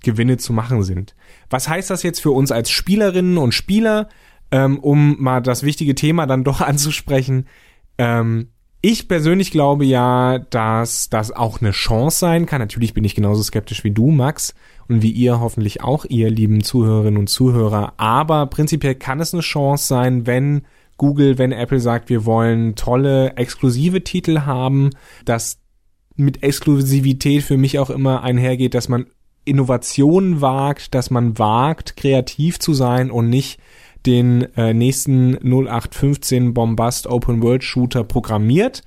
Gewinne 0.02 0.38
zu 0.38 0.54
machen 0.54 0.84
sind. 0.84 1.16
Was 1.50 1.68
heißt 1.68 1.90
das 1.90 2.04
jetzt 2.04 2.20
für 2.20 2.32
uns 2.32 2.52
als 2.52 2.70
Spielerinnen 2.70 3.38
und 3.38 3.54
Spieler, 3.54 4.10
ähm, 4.52 4.80
um 4.80 5.16
mal 5.20 5.42
das 5.42 5.64
wichtige 5.64 5.96
Thema 5.96 6.26
dann 6.26 6.44
doch 6.44 6.62
anzusprechen? 6.62 7.48
Ähm, 7.98 8.50
ich 8.86 9.08
persönlich 9.08 9.52
glaube 9.52 9.86
ja, 9.86 10.40
dass 10.40 11.10
das 11.10 11.32
auch 11.32 11.62
eine 11.62 11.72
Chance 11.72 12.20
sein 12.20 12.46
kann. 12.46 12.60
Natürlich 12.60 12.94
bin 12.94 13.06
ich 13.06 13.16
genauso 13.16 13.42
skeptisch 13.42 13.86
wie 13.86 13.92
du, 13.92 14.12
Max, 14.12 14.54
und 14.90 15.02
wie 15.02 15.12
ihr 15.12 15.40
hoffentlich 15.40 15.82
auch, 15.82 16.04
ihr 16.04 16.30
lieben 16.30 16.64
Zuhörerinnen 16.64 17.18
und 17.18 17.28
Zuhörer. 17.28 17.94
Aber 17.96 18.46
prinzipiell 18.48 18.96
kann 18.96 19.22
es 19.22 19.34
eine 19.34 19.42
Chance 19.42 19.88
sein, 19.88 20.28
wenn 20.28 20.64
Google, 20.98 21.38
wenn 21.38 21.54
Apple 21.54 21.80
sagt, 21.80 22.10
wir 22.10 22.26
wollen 22.26 22.76
tolle 22.76 23.38
exklusive 23.38 24.04
Titel 24.04 24.42
haben, 24.42 24.90
dass 25.24 25.63
mit 26.16 26.44
Exklusivität 26.44 27.44
für 27.44 27.58
mich 27.58 27.80
auch 27.80 27.90
immer 27.90 28.24
einhergeht, 28.24 28.74
dass 28.74 28.90
man 28.90 29.08
Innovationen 29.46 30.42
wagt, 30.42 30.94
dass 30.94 31.10
man 31.10 31.38
wagt, 31.38 31.98
kreativ 31.98 32.60
zu 32.60 32.74
sein 32.74 33.12
und 33.12 33.30
nicht 33.30 33.60
den 34.06 34.44
äh, 34.56 34.74
nächsten 34.74 35.36
0815 35.36 36.54
Bombast 36.54 37.08
Open 37.08 37.42
World 37.42 37.64
Shooter 37.64 38.04
programmiert. 38.04 38.84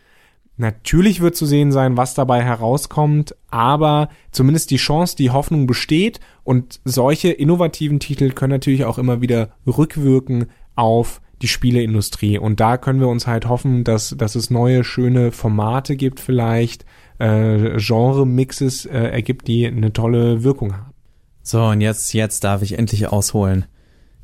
Natürlich 0.58 1.20
wird 1.20 1.36
zu 1.36 1.44
sehen 1.44 1.70
sein, 1.70 1.98
was 1.98 2.14
dabei 2.14 2.42
herauskommt, 2.42 3.34
aber 3.50 4.08
zumindest 4.30 4.70
die 4.70 4.76
Chance, 4.76 5.14
die 5.16 5.30
Hoffnung 5.30 5.66
besteht 5.66 6.20
und 6.44 6.80
solche 6.84 7.30
innovativen 7.30 8.00
Titel 8.00 8.30
können 8.30 8.52
natürlich 8.52 8.86
auch 8.86 8.96
immer 8.96 9.20
wieder 9.20 9.50
rückwirken 9.66 10.46
auf 10.74 11.20
die 11.42 11.48
Spieleindustrie 11.48 12.38
und 12.38 12.60
da 12.60 12.78
können 12.78 13.00
wir 13.00 13.08
uns 13.08 13.26
halt 13.26 13.46
hoffen, 13.46 13.84
dass, 13.84 14.14
dass 14.16 14.34
es 14.34 14.48
neue 14.48 14.84
schöne 14.84 15.32
Formate 15.32 15.96
gibt 15.96 16.20
vielleicht, 16.20 16.86
äh, 17.18 17.76
Genre-Mixes 17.78 18.86
äh, 18.86 18.98
ergibt, 18.98 19.48
die 19.48 19.66
eine 19.66 19.92
tolle 19.92 20.42
Wirkung 20.42 20.74
haben. 20.74 20.92
So, 21.42 21.64
und 21.64 21.80
jetzt, 21.80 22.12
jetzt 22.12 22.44
darf 22.44 22.62
ich 22.62 22.78
endlich 22.78 23.06
ausholen. 23.08 23.66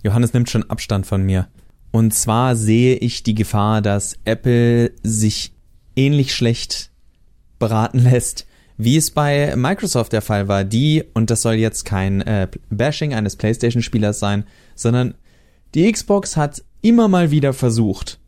Johannes 0.03 0.33
nimmt 0.33 0.51
schon 0.51 0.69
Abstand 0.69 1.07
von 1.07 1.23
mir. 1.23 1.49
Und 1.93 2.15
zwar 2.15 2.57
sehe 2.57 2.97
ich 2.97 3.23
die 3.23 3.35
Gefahr, 3.35 3.83
dass 3.83 4.17
Apple 4.25 4.93
sich 5.03 5.53
ähnlich 5.95 6.35
schlecht 6.35 6.91
beraten 7.59 7.99
lässt, 8.01 8.47
wie 8.77 8.97
es 8.97 9.11
bei 9.11 9.55
Microsoft 9.57 10.13
der 10.13 10.23
Fall 10.23 10.49
war. 10.49 10.65
Die, 10.65 11.05
und 11.15 11.31
das 11.31 11.43
soll 11.43 11.55
jetzt 11.55 11.85
kein 11.85 12.23
äh, 12.23 12.49
Bashing 12.71 13.15
eines 13.15 13.37
PlayStation-Spielers 13.37 14.19
sein, 14.19 14.45
sondern 14.75 15.15
die 15.75 15.91
Xbox 15.91 16.37
hat 16.37 16.65
immer 16.81 17.09
mal 17.09 17.31
wieder 17.31 17.53
versucht, 17.53 18.19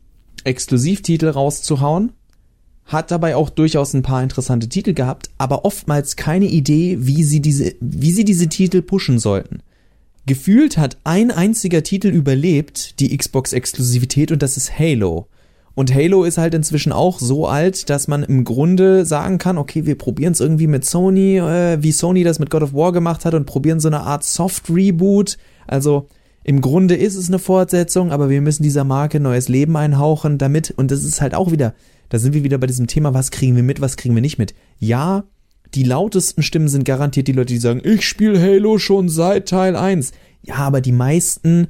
Exklusivtitel 0.43 1.27
rauszuhauen 1.27 2.13
hat 2.85 3.11
dabei 3.11 3.35
auch 3.35 3.49
durchaus 3.49 3.93
ein 3.93 4.03
paar 4.03 4.21
interessante 4.21 4.69
Titel 4.69 4.93
gehabt, 4.93 5.29
aber 5.37 5.65
oftmals 5.65 6.15
keine 6.15 6.45
Idee, 6.45 6.97
wie 7.01 7.23
sie 7.23 7.41
diese, 7.41 7.73
wie 7.79 8.11
sie 8.11 8.25
diese 8.25 8.47
Titel 8.47 8.81
pushen 8.81 9.19
sollten. 9.19 9.59
Gefühlt 10.27 10.77
hat 10.77 10.97
ein 11.03 11.31
einziger 11.31 11.83
Titel 11.83 12.07
überlebt, 12.07 12.99
die 12.99 13.15
Xbox-Exklusivität, 13.15 14.31
und 14.31 14.41
das 14.41 14.57
ist 14.57 14.77
Halo. 14.77 15.27
Und 15.75 15.93
Halo 15.93 16.23
ist 16.23 16.37
halt 16.37 16.53
inzwischen 16.53 16.93
auch 16.93 17.19
so 17.19 17.47
alt, 17.47 17.89
dass 17.89 18.07
man 18.07 18.23
im 18.23 18.43
Grunde 18.43 19.05
sagen 19.05 19.37
kann, 19.37 19.57
okay, 19.57 19.85
wir 19.85 19.97
probieren 19.97 20.31
es 20.31 20.39
irgendwie 20.39 20.67
mit 20.67 20.85
Sony, 20.85 21.37
äh, 21.37 21.83
wie 21.83 21.91
Sony 21.91 22.23
das 22.23 22.39
mit 22.39 22.49
God 22.49 22.63
of 22.63 22.73
War 22.73 22.93
gemacht 22.93 23.25
hat 23.25 23.33
und 23.33 23.45
probieren 23.45 23.81
so 23.81 23.89
eine 23.89 24.01
Art 24.01 24.23
Soft-Reboot. 24.23 25.37
Also 25.67 26.07
im 26.43 26.61
Grunde 26.61 26.95
ist 26.95 27.15
es 27.15 27.27
eine 27.27 27.39
Fortsetzung, 27.39 28.11
aber 28.11 28.29
wir 28.29 28.39
müssen 28.41 28.63
dieser 28.63 28.85
Marke 28.85 29.19
neues 29.19 29.49
Leben 29.49 29.75
einhauchen 29.75 30.37
damit. 30.37 30.73
Und 30.77 30.91
das 30.91 31.03
ist 31.03 31.19
halt 31.19 31.35
auch 31.35 31.51
wieder, 31.51 31.73
da 32.15 32.19
sind 32.19 32.33
wir 32.33 32.45
wieder 32.45 32.57
bei 32.57 32.67
diesem 32.67 32.87
Thema, 32.87 33.13
was 33.13 33.29
kriegen 33.29 33.57
wir 33.57 33.63
mit, 33.63 33.81
was 33.81 33.97
kriegen 33.97 34.15
wir 34.15 34.21
nicht 34.21 34.37
mit. 34.37 34.55
Ja, 34.79 35.25
die 35.73 35.83
lautesten 35.83 36.43
Stimmen 36.43 36.69
sind 36.69 36.85
garantiert 36.85 37.27
die 37.27 37.33
Leute, 37.33 37.53
die 37.53 37.59
sagen, 37.59 37.81
ich 37.83 38.07
spiele 38.07 38.41
Halo 38.41 38.77
schon 38.77 39.09
seit 39.09 39.49
Teil 39.49 39.75
1. 39.75 40.13
Ja, 40.41 40.55
aber 40.55 40.79
die 40.79 40.93
meisten 40.93 41.67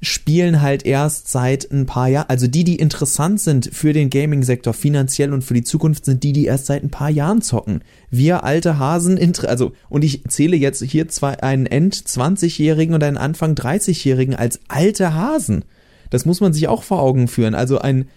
spielen 0.00 0.62
halt 0.62 0.86
erst 0.86 1.28
seit 1.28 1.70
ein 1.70 1.84
paar 1.84 2.08
Jahren, 2.08 2.30
also 2.30 2.46
die, 2.46 2.64
die 2.64 2.76
interessant 2.76 3.42
sind 3.42 3.68
für 3.70 3.92
den 3.92 4.08
Gaming-Sektor 4.08 4.72
finanziell 4.72 5.34
und 5.34 5.44
für 5.44 5.52
die 5.52 5.64
Zukunft, 5.64 6.06
sind 6.06 6.22
die, 6.22 6.32
die 6.32 6.46
erst 6.46 6.64
seit 6.64 6.82
ein 6.82 6.90
paar 6.90 7.10
Jahren 7.10 7.42
zocken. 7.42 7.84
Wir 8.08 8.44
alte 8.44 8.78
Hasen, 8.78 9.18
also, 9.44 9.72
und 9.90 10.02
ich 10.02 10.24
zähle 10.28 10.56
jetzt 10.56 10.82
hier 10.82 11.08
zwei, 11.08 11.42
einen 11.42 11.66
End-20-Jährigen 11.66 12.94
und 12.94 13.04
einen 13.04 13.18
Anfang 13.18 13.52
30-Jährigen 13.52 14.34
als 14.34 14.60
alte 14.68 15.12
Hasen. 15.12 15.66
Das 16.08 16.24
muss 16.24 16.40
man 16.40 16.54
sich 16.54 16.68
auch 16.68 16.84
vor 16.84 17.02
Augen 17.02 17.28
führen. 17.28 17.54
Also 17.54 17.80
ein, 17.80 18.08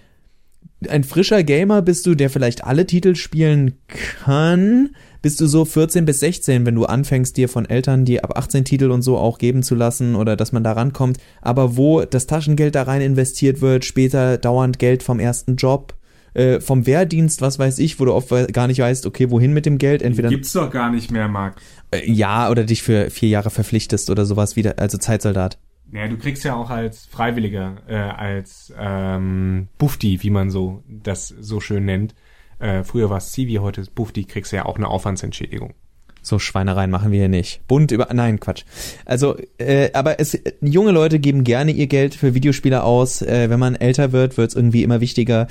ein 0.89 1.03
frischer 1.03 1.43
Gamer 1.43 1.81
bist 1.81 2.05
du, 2.05 2.15
der 2.15 2.29
vielleicht 2.29 2.63
alle 2.63 2.85
Titel 2.85 3.15
spielen 3.15 3.75
kann, 3.87 4.89
bist 5.21 5.39
du 5.39 5.45
so 5.45 5.65
14 5.65 6.05
bis 6.05 6.19
16, 6.19 6.65
wenn 6.65 6.75
du 6.75 6.85
anfängst, 6.85 7.37
dir 7.37 7.49
von 7.49 7.69
Eltern 7.69 8.05
die 8.05 8.23
ab 8.23 8.37
18 8.37 8.65
Titel 8.65 8.89
und 8.89 9.03
so 9.03 9.17
auch 9.17 9.37
geben 9.37 9.61
zu 9.61 9.75
lassen 9.75 10.15
oder 10.15 10.35
dass 10.35 10.51
man 10.51 10.63
da 10.63 10.71
rankommt, 10.71 11.17
aber 11.41 11.77
wo 11.77 12.01
das 12.01 12.25
Taschengeld 12.25 12.75
da 12.75 12.83
rein 12.83 13.01
investiert 13.01 13.61
wird, 13.61 13.85
später 13.85 14.37
dauernd 14.37 14.79
Geld 14.79 15.03
vom 15.03 15.19
ersten 15.19 15.55
Job, 15.55 15.93
äh, 16.33 16.59
vom 16.59 16.85
Wehrdienst, 16.87 17.41
was 17.41 17.59
weiß 17.59 17.77
ich, 17.79 17.99
wo 17.99 18.05
du 18.05 18.13
oft 18.13 18.29
gar 18.51 18.67
nicht 18.67 18.79
weißt, 18.79 19.05
okay, 19.05 19.29
wohin 19.29 19.53
mit 19.53 19.65
dem 19.65 19.77
Geld, 19.77 20.01
entweder. 20.01 20.29
Gibt's 20.29 20.53
doch 20.53 20.71
gar 20.71 20.89
nicht 20.89 21.11
mehr, 21.11 21.27
Marc. 21.27 21.57
Äh, 21.91 22.09
ja, 22.09 22.49
oder 22.49 22.63
dich 22.63 22.81
für 22.81 23.09
vier 23.09 23.29
Jahre 23.29 23.49
verpflichtest 23.49 24.09
oder 24.09 24.25
sowas 24.25 24.55
wieder, 24.55 24.79
also 24.79 24.97
Zeitsoldat. 24.97 25.59
Naja, 25.91 26.07
du 26.07 26.17
kriegst 26.17 26.43
ja 26.43 26.55
auch 26.55 26.69
als 26.69 27.05
Freiwilliger, 27.05 27.75
äh, 27.87 27.95
als 27.95 28.73
ähm, 28.79 29.67
Bufti, 29.77 30.23
wie 30.23 30.29
man 30.29 30.49
so 30.49 30.83
das 30.87 31.27
so 31.27 31.59
schön 31.59 31.85
nennt. 31.85 32.15
Äh, 32.59 32.83
früher 32.83 33.09
war 33.09 33.17
es 33.17 33.31
Civi, 33.33 33.55
heute 33.55 33.81
ist 33.81 33.93
Bufti, 33.93 34.23
kriegst 34.23 34.51
ja 34.53 34.65
auch 34.65 34.77
eine 34.77 34.87
Aufwandsentschädigung. 34.87 35.73
So 36.21 36.37
Schweinereien 36.37 36.91
machen 36.91 37.11
wir 37.11 37.19
hier 37.19 37.29
nicht. 37.29 37.67
Bunt 37.67 37.91
über, 37.91 38.07
nein, 38.13 38.39
Quatsch. 38.39 38.63
Also, 39.05 39.35
äh, 39.57 39.89
aber 39.93 40.19
es, 40.19 40.39
junge 40.61 40.91
Leute 40.91 41.19
geben 41.19 41.43
gerne 41.43 41.71
ihr 41.71 41.87
Geld 41.87 42.13
für 42.13 42.35
Videospiele 42.35 42.83
aus. 42.83 43.21
Äh, 43.23 43.49
wenn 43.49 43.59
man 43.59 43.75
älter 43.75 44.11
wird, 44.11 44.37
wird 44.37 44.49
es 44.51 44.55
irgendwie 44.55 44.83
immer 44.83 45.01
wichtiger. 45.01 45.47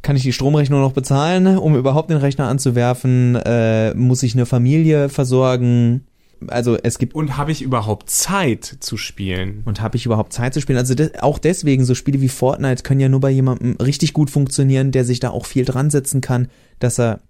Kann 0.00 0.16
ich 0.16 0.22
die 0.22 0.32
Stromrechnung 0.32 0.80
noch 0.80 0.92
bezahlen, 0.92 1.58
um 1.58 1.76
überhaupt 1.76 2.10
den 2.10 2.16
Rechner 2.16 2.48
anzuwerfen? 2.48 3.36
Äh, 3.36 3.94
muss 3.94 4.22
ich 4.22 4.34
eine 4.34 4.46
Familie 4.46 5.08
versorgen? 5.10 6.06
Also 6.46 6.76
es 6.82 6.98
gibt. 6.98 7.14
Und 7.14 7.36
habe 7.36 7.52
ich 7.52 7.62
überhaupt 7.62 8.10
Zeit 8.10 8.64
zu 8.80 8.96
spielen? 8.96 9.62
Und 9.64 9.80
habe 9.80 9.96
ich 9.96 10.06
überhaupt 10.06 10.32
Zeit 10.32 10.54
zu 10.54 10.60
spielen? 10.60 10.78
Also 10.78 10.94
de 10.94 11.18
auch 11.20 11.38
deswegen, 11.38 11.84
so 11.84 11.94
Spiele 11.94 12.20
wie 12.20 12.28
Fortnite 12.28 12.82
können 12.82 13.00
ja 13.00 13.08
nur 13.08 13.20
bei 13.20 13.30
jemandem 13.30 13.76
richtig 13.76 14.12
gut 14.12 14.30
funktionieren, 14.30 14.92
der 14.92 15.04
sich 15.04 15.20
da 15.20 15.30
auch 15.30 15.46
viel 15.46 15.64
dran 15.64 15.90
setzen 15.90 16.20
kann, 16.20 16.48
dass 16.78 16.98
er 16.98 17.20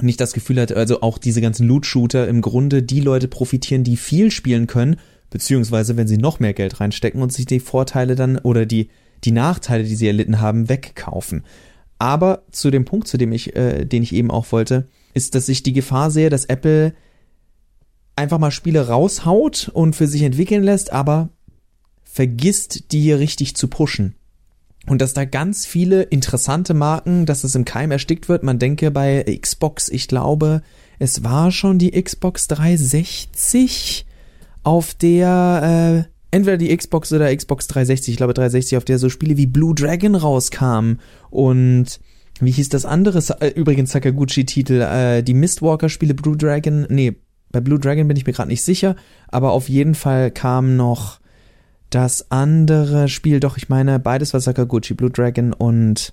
nicht 0.00 0.20
das 0.20 0.32
Gefühl 0.32 0.60
hat, 0.60 0.72
also 0.72 1.02
auch 1.02 1.18
diese 1.18 1.40
ganzen 1.40 1.68
Loot-Shooter 1.68 2.26
im 2.26 2.40
Grunde 2.40 2.82
die 2.82 3.00
Leute 3.00 3.28
profitieren, 3.28 3.84
die 3.84 3.96
viel 3.96 4.30
spielen 4.30 4.66
können, 4.66 4.96
beziehungsweise 5.30 5.96
wenn 5.96 6.08
sie 6.08 6.18
noch 6.18 6.40
mehr 6.40 6.52
Geld 6.52 6.80
reinstecken 6.80 7.22
und 7.22 7.32
sich 7.32 7.46
die 7.46 7.60
Vorteile 7.60 8.16
dann 8.16 8.38
oder 8.38 8.66
die, 8.66 8.88
die 9.22 9.32
Nachteile, 9.32 9.84
die 9.84 9.94
sie 9.94 10.06
erlitten 10.06 10.40
haben, 10.40 10.68
wegkaufen. 10.68 11.44
Aber 11.98 12.42
zu 12.50 12.70
dem 12.70 12.84
Punkt, 12.84 13.06
zu 13.06 13.18
dem 13.18 13.32
ich, 13.32 13.54
äh, 13.54 13.84
den 13.84 14.02
ich 14.02 14.12
eben 14.12 14.30
auch 14.30 14.50
wollte, 14.50 14.88
ist, 15.14 15.34
dass 15.34 15.48
ich 15.48 15.62
die 15.62 15.72
Gefahr 15.72 16.10
sehe, 16.10 16.28
dass 16.28 16.44
Apple 16.44 16.92
einfach 18.16 18.38
mal 18.38 18.50
Spiele 18.50 18.88
raushaut 18.88 19.70
und 19.72 19.96
für 19.96 20.06
sich 20.06 20.22
entwickeln 20.22 20.62
lässt, 20.62 20.92
aber 20.92 21.30
vergisst, 22.04 22.92
die 22.92 23.00
hier 23.00 23.18
richtig 23.18 23.56
zu 23.56 23.68
pushen. 23.68 24.14
Und 24.86 25.00
dass 25.00 25.14
da 25.14 25.24
ganz 25.24 25.64
viele 25.66 26.02
interessante 26.02 26.74
Marken, 26.74 27.26
dass 27.26 27.42
es 27.42 27.54
im 27.54 27.64
Keim 27.64 27.90
erstickt 27.90 28.28
wird. 28.28 28.42
Man 28.42 28.58
denke 28.58 28.90
bei 28.90 29.24
Xbox, 29.40 29.88
ich 29.88 30.08
glaube, 30.08 30.62
es 30.98 31.24
war 31.24 31.50
schon 31.50 31.78
die 31.78 31.90
Xbox 32.00 32.48
360, 32.48 34.06
auf 34.62 34.94
der 34.94 36.06
äh, 36.06 36.36
entweder 36.36 36.56
die 36.56 36.76
Xbox 36.76 37.12
oder 37.12 37.34
Xbox 37.34 37.66
360, 37.68 38.12
ich 38.12 38.16
glaube 38.16 38.34
360, 38.34 38.76
auf 38.76 38.84
der 38.84 38.98
so 38.98 39.08
Spiele 39.08 39.36
wie 39.36 39.46
Blue 39.46 39.74
Dragon 39.74 40.14
rauskamen 40.14 41.00
und 41.30 42.00
wie 42.40 42.50
hieß 42.50 42.68
das 42.68 42.84
andere? 42.84 43.22
Äh, 43.40 43.48
übrigens 43.50 43.92
Sakaguchi-Titel, 43.92 44.80
äh, 44.80 45.22
die 45.22 45.34
Mistwalker-Spiele 45.34 46.14
Blue 46.14 46.36
Dragon, 46.36 46.86
nee, 46.88 47.14
bei 47.54 47.60
Blue 47.60 47.78
Dragon 47.78 48.08
bin 48.08 48.16
ich 48.16 48.26
mir 48.26 48.32
gerade 48.32 48.48
nicht 48.48 48.64
sicher, 48.64 48.96
aber 49.28 49.52
auf 49.52 49.68
jeden 49.68 49.94
Fall 49.94 50.32
kam 50.32 50.76
noch 50.76 51.20
das 51.88 52.32
andere 52.32 53.08
Spiel, 53.08 53.38
doch 53.38 53.56
ich 53.56 53.68
meine, 53.68 54.00
beides 54.00 54.32
war 54.34 54.40
Sakaguchi, 54.40 54.94
Blue 54.94 55.10
Dragon 55.10 55.52
und 55.52 56.12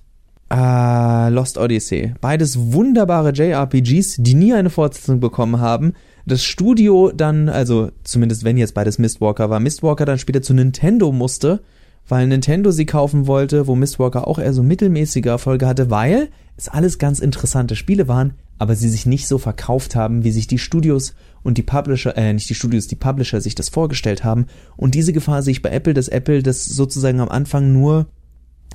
äh, 0.52 1.28
Lost 1.30 1.58
Odyssey. 1.58 2.14
Beides 2.20 2.72
wunderbare 2.72 3.32
JRPGs, 3.32 4.18
die 4.20 4.34
nie 4.34 4.54
eine 4.54 4.70
Fortsetzung 4.70 5.18
bekommen 5.18 5.58
haben. 5.58 5.94
Das 6.26 6.44
Studio 6.44 7.10
dann, 7.10 7.48
also 7.48 7.90
zumindest 8.04 8.44
wenn 8.44 8.56
jetzt 8.56 8.74
beides 8.74 9.00
Mistwalker 9.00 9.50
war, 9.50 9.58
Mistwalker 9.58 10.04
dann 10.04 10.20
später 10.20 10.42
zu 10.42 10.54
Nintendo 10.54 11.10
musste, 11.10 11.60
weil 12.06 12.28
Nintendo 12.28 12.70
sie 12.70 12.86
kaufen 12.86 13.26
wollte, 13.26 13.66
wo 13.66 13.74
Mistwalker 13.74 14.28
auch 14.28 14.38
eher 14.38 14.52
so 14.52 14.62
mittelmäßige 14.62 15.26
Erfolge 15.26 15.66
hatte, 15.66 15.90
weil 15.90 16.28
es 16.56 16.68
alles 16.68 16.98
ganz 16.98 17.18
interessante 17.18 17.74
Spiele 17.74 18.06
waren, 18.06 18.34
aber 18.62 18.76
sie 18.76 18.88
sich 18.88 19.06
nicht 19.06 19.26
so 19.26 19.38
verkauft 19.38 19.96
haben, 19.96 20.22
wie 20.22 20.30
sich 20.30 20.46
die 20.46 20.58
Studios 20.58 21.14
und 21.42 21.58
die 21.58 21.64
Publisher, 21.64 22.16
äh, 22.16 22.32
nicht 22.32 22.48
die 22.48 22.54
Studios, 22.54 22.86
die 22.86 22.94
Publisher 22.94 23.40
sich 23.40 23.56
das 23.56 23.68
vorgestellt 23.68 24.22
haben. 24.22 24.46
Und 24.76 24.94
diese 24.94 25.12
Gefahr 25.12 25.42
sehe 25.42 25.50
ich 25.50 25.62
bei 25.62 25.70
Apple, 25.70 25.94
dass 25.94 26.06
Apple 26.06 26.44
das 26.44 26.64
sozusagen 26.64 27.18
am 27.18 27.28
Anfang 27.28 27.72
nur 27.72 28.06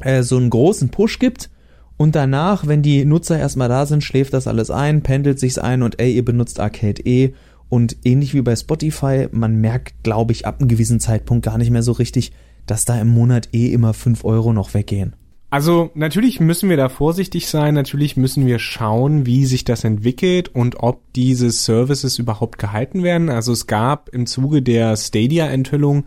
äh, 0.02 0.24
so 0.24 0.36
einen 0.36 0.50
großen 0.50 0.90
Push 0.90 1.20
gibt 1.20 1.50
und 1.96 2.16
danach, 2.16 2.68
wenn 2.68 2.84
die 2.84 3.06
Nutzer 3.06 3.40
erstmal 3.40 3.70
da 3.70 3.86
sind, 3.86 4.04
schläft 4.04 4.34
das 4.34 4.46
alles 4.48 4.70
ein, 4.70 5.02
pendelt 5.04 5.40
sich's 5.40 5.58
ein 5.58 5.82
und 5.82 6.00
ey, 6.00 6.14
ihr 6.14 6.26
benutzt 6.26 6.60
Arcade 6.60 7.02
E 7.06 7.34
und 7.70 7.98
ähnlich 8.04 8.34
wie 8.34 8.42
bei 8.42 8.56
Spotify, 8.58 9.28
man 9.32 9.56
merkt, 9.56 10.04
glaube 10.04 10.34
ich, 10.34 10.46
ab 10.46 10.60
einem 10.60 10.68
gewissen 10.68 11.00
Zeitpunkt 11.00 11.46
gar 11.46 11.58
nicht 11.58 11.72
mehr 11.72 11.84
so 11.84 11.94
richtig, 11.94 12.34
dass 12.66 12.86
da 12.86 13.00
im 13.00 13.08
Monat 13.08 13.50
eh 13.54 13.72
immer 13.72 13.94
fünf 13.94 14.26
Euro 14.26 14.54
noch 14.54 14.74
weggehen. 14.74 15.16
Also 15.50 15.92
natürlich 15.94 16.42
müssen 16.42 16.70
wir 16.70 16.76
da 16.76 16.90
vorsichtig 16.90 17.48
sein, 17.48 17.74
natürlich 17.74 18.18
müssen 18.18 18.46
wir 18.46 18.60
schauen, 18.60 19.26
wie 19.26 19.46
sich 19.46 19.64
das 19.64 19.86
entwickelt 19.86 20.54
und 20.54 20.84
ob 20.84 21.02
diese 21.14 21.52
Services 21.52 22.20
überhaupt 22.20 22.58
gehalten 22.60 23.02
werden. 23.02 23.30
Also 23.30 23.54
es 23.54 23.66
gab 23.66 24.10
im 24.10 24.26
Zuge 24.26 24.62
der 24.62 24.98
Stadia-Enthüllung 24.98 26.06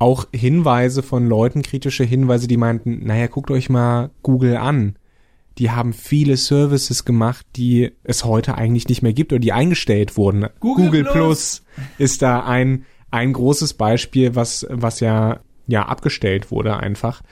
auch 0.00 0.26
Hinweise 0.32 1.02
von 1.02 1.26
Leuten, 1.28 1.62
kritische 1.62 2.04
Hinweise, 2.04 2.48
die 2.48 2.56
meinten, 2.56 3.04
naja, 3.04 3.28
guckt 3.28 3.50
euch 3.50 3.68
mal 3.68 4.10
Google 4.22 4.56
an. 4.56 4.96
Die 5.58 5.70
haben 5.70 5.92
viele 5.92 6.36
Services 6.36 7.04
gemacht, 7.04 7.46
die 7.54 7.92
es 8.02 8.24
heute 8.24 8.56
eigentlich 8.56 8.88
nicht 8.88 9.02
mehr 9.02 9.12
gibt 9.12 9.32
oder 9.32 9.40
die 9.40 9.52
eingestellt 9.52 10.16
wurden. 10.16 10.46
Google, 10.58 10.86
Google 10.86 11.04
Plus. 11.04 11.12
Plus 11.12 11.62
ist 11.98 12.22
da 12.22 12.44
ein, 12.44 12.86
ein 13.10 13.34
großes 13.34 13.74
Beispiel, 13.74 14.34
was, 14.34 14.66
was 14.70 15.00
ja, 15.00 15.40
ja 15.66 15.86
abgestellt 15.86 16.50
wurde 16.50 16.78
einfach. 16.78 17.22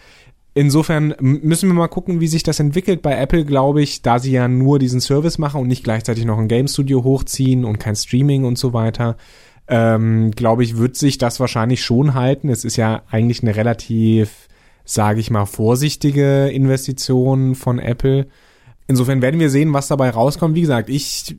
Insofern 0.54 1.14
müssen 1.20 1.68
wir 1.68 1.74
mal 1.74 1.88
gucken, 1.88 2.20
wie 2.20 2.26
sich 2.26 2.42
das 2.42 2.58
entwickelt. 2.58 3.02
Bei 3.02 3.16
Apple 3.16 3.44
glaube 3.44 3.82
ich, 3.82 4.02
da 4.02 4.18
sie 4.18 4.32
ja 4.32 4.48
nur 4.48 4.78
diesen 4.78 5.00
Service 5.00 5.38
machen 5.38 5.60
und 5.60 5.68
nicht 5.68 5.84
gleichzeitig 5.84 6.24
noch 6.24 6.38
ein 6.38 6.48
Game 6.48 6.66
Studio 6.66 7.04
hochziehen 7.04 7.64
und 7.64 7.78
kein 7.78 7.94
Streaming 7.94 8.44
und 8.44 8.58
so 8.58 8.72
weiter, 8.72 9.16
ähm, 9.68 10.30
glaube 10.32 10.64
ich, 10.64 10.78
wird 10.78 10.96
sich 10.96 11.18
das 11.18 11.38
wahrscheinlich 11.38 11.84
schon 11.84 12.14
halten. 12.14 12.48
Es 12.48 12.64
ist 12.64 12.76
ja 12.76 13.02
eigentlich 13.10 13.42
eine 13.42 13.54
relativ, 13.54 14.48
sage 14.84 15.20
ich 15.20 15.30
mal, 15.30 15.44
vorsichtige 15.44 16.48
Investition 16.48 17.54
von 17.54 17.78
Apple. 17.78 18.26
Insofern 18.88 19.20
werden 19.22 19.38
wir 19.38 19.50
sehen, 19.50 19.74
was 19.74 19.88
dabei 19.88 20.10
rauskommt. 20.10 20.54
Wie 20.54 20.62
gesagt, 20.62 20.88
ich 20.88 21.36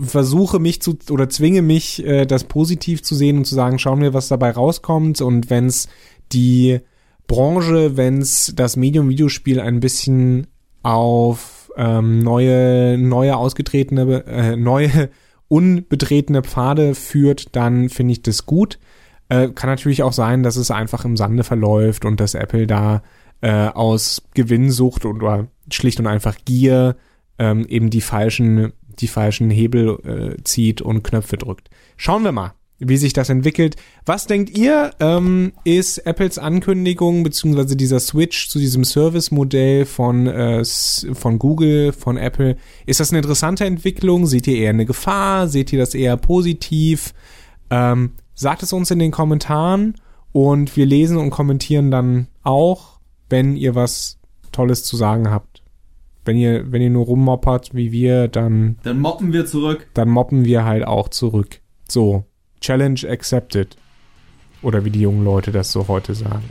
versuche 0.00 0.58
mich 0.58 0.80
zu 0.80 0.98
oder 1.10 1.28
zwinge 1.28 1.62
mich, 1.62 2.04
äh, 2.04 2.24
das 2.24 2.44
positiv 2.44 3.02
zu 3.02 3.14
sehen 3.14 3.36
und 3.36 3.44
zu 3.44 3.54
sagen, 3.54 3.78
schauen 3.78 4.00
wir, 4.00 4.14
was 4.14 4.28
dabei 4.28 4.50
rauskommt. 4.50 5.20
Und 5.20 5.50
wenn 5.50 5.66
es 5.66 5.88
die 6.32 6.80
Branche, 7.26 7.96
wenn 7.96 8.18
es 8.18 8.52
das 8.54 8.76
Medium 8.76 9.08
Videospiel 9.08 9.60
ein 9.60 9.80
bisschen 9.80 10.46
auf 10.82 11.70
ähm, 11.76 12.18
neue, 12.20 12.98
neue 12.98 13.36
ausgetretene, 13.36 14.24
äh, 14.26 14.56
neue 14.56 15.10
unbetretene 15.48 16.42
Pfade 16.42 16.94
führt, 16.94 17.54
dann 17.56 17.88
finde 17.88 18.12
ich 18.12 18.22
das 18.22 18.46
gut. 18.46 18.78
Äh, 19.28 19.48
kann 19.48 19.70
natürlich 19.70 20.02
auch 20.02 20.12
sein, 20.12 20.42
dass 20.42 20.56
es 20.56 20.70
einfach 20.70 21.04
im 21.04 21.16
Sande 21.16 21.44
verläuft 21.44 22.04
und 22.04 22.20
dass 22.20 22.34
Apple 22.34 22.66
da 22.66 23.02
äh, 23.40 23.68
aus 23.68 24.22
Gewinnsucht 24.34 25.04
oder 25.04 25.48
schlicht 25.70 26.00
und 26.00 26.06
einfach 26.06 26.36
Gier 26.44 26.96
ähm, 27.38 27.66
eben 27.66 27.90
die 27.90 28.00
falschen, 28.00 28.72
die 28.98 29.08
falschen 29.08 29.50
Hebel 29.50 30.36
äh, 30.38 30.42
zieht 30.44 30.80
und 30.80 31.02
Knöpfe 31.02 31.36
drückt. 31.36 31.70
Schauen 31.96 32.24
wir 32.24 32.32
mal. 32.32 32.54
Wie 32.84 32.96
sich 32.96 33.12
das 33.12 33.28
entwickelt. 33.28 33.76
Was 34.04 34.26
denkt 34.26 34.56
ihr, 34.56 34.90
ähm, 35.00 35.52
ist 35.64 35.98
Apples 35.98 36.38
Ankündigung 36.38 37.22
beziehungsweise 37.22 37.76
dieser 37.76 38.00
Switch 38.00 38.48
zu 38.48 38.58
diesem 38.58 38.84
Service-Modell 38.84 39.86
von, 39.86 40.26
äh, 40.26 40.64
von 40.64 41.38
Google, 41.38 41.92
von 41.92 42.16
Apple, 42.16 42.56
ist 42.86 43.00
das 43.00 43.10
eine 43.10 43.18
interessante 43.20 43.64
Entwicklung? 43.64 44.26
Seht 44.26 44.46
ihr 44.46 44.56
eher 44.56 44.70
eine 44.70 44.86
Gefahr? 44.86 45.48
Seht 45.48 45.72
ihr 45.72 45.78
das 45.78 45.94
eher 45.94 46.16
positiv? 46.16 47.14
Ähm, 47.70 48.12
sagt 48.34 48.62
es 48.62 48.72
uns 48.72 48.90
in 48.90 48.98
den 48.98 49.10
Kommentaren 49.10 49.94
und 50.32 50.76
wir 50.76 50.86
lesen 50.86 51.16
und 51.16 51.30
kommentieren 51.30 51.90
dann 51.90 52.28
auch, 52.42 52.98
wenn 53.28 53.56
ihr 53.56 53.74
was 53.74 54.18
Tolles 54.50 54.84
zu 54.84 54.96
sagen 54.96 55.30
habt. 55.30 55.62
Wenn 56.24 56.36
ihr, 56.36 56.70
wenn 56.70 56.82
ihr 56.82 56.90
nur 56.90 57.06
rummoppert 57.06 57.74
wie 57.74 57.90
wir, 57.90 58.28
dann. 58.28 58.78
Dann 58.84 59.00
moppen 59.00 59.32
wir 59.32 59.44
zurück. 59.44 59.88
Dann 59.94 60.08
moppen 60.08 60.44
wir 60.44 60.64
halt 60.64 60.86
auch 60.86 61.08
zurück. 61.08 61.60
So. 61.88 62.24
Challenge 62.62 63.00
accepted. 63.08 63.76
Oder 64.62 64.84
wie 64.84 64.90
die 64.90 65.02
jungen 65.02 65.24
Leute 65.24 65.52
das 65.52 65.72
so 65.72 65.88
heute 65.88 66.14
sagen. 66.14 66.48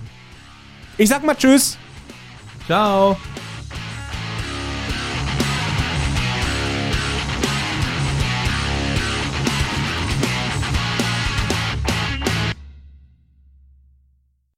Ich 0.98 1.10
sag 1.10 1.24
mal 1.24 1.36
Tschüss. 1.36 1.78
Ciao. 2.68 3.18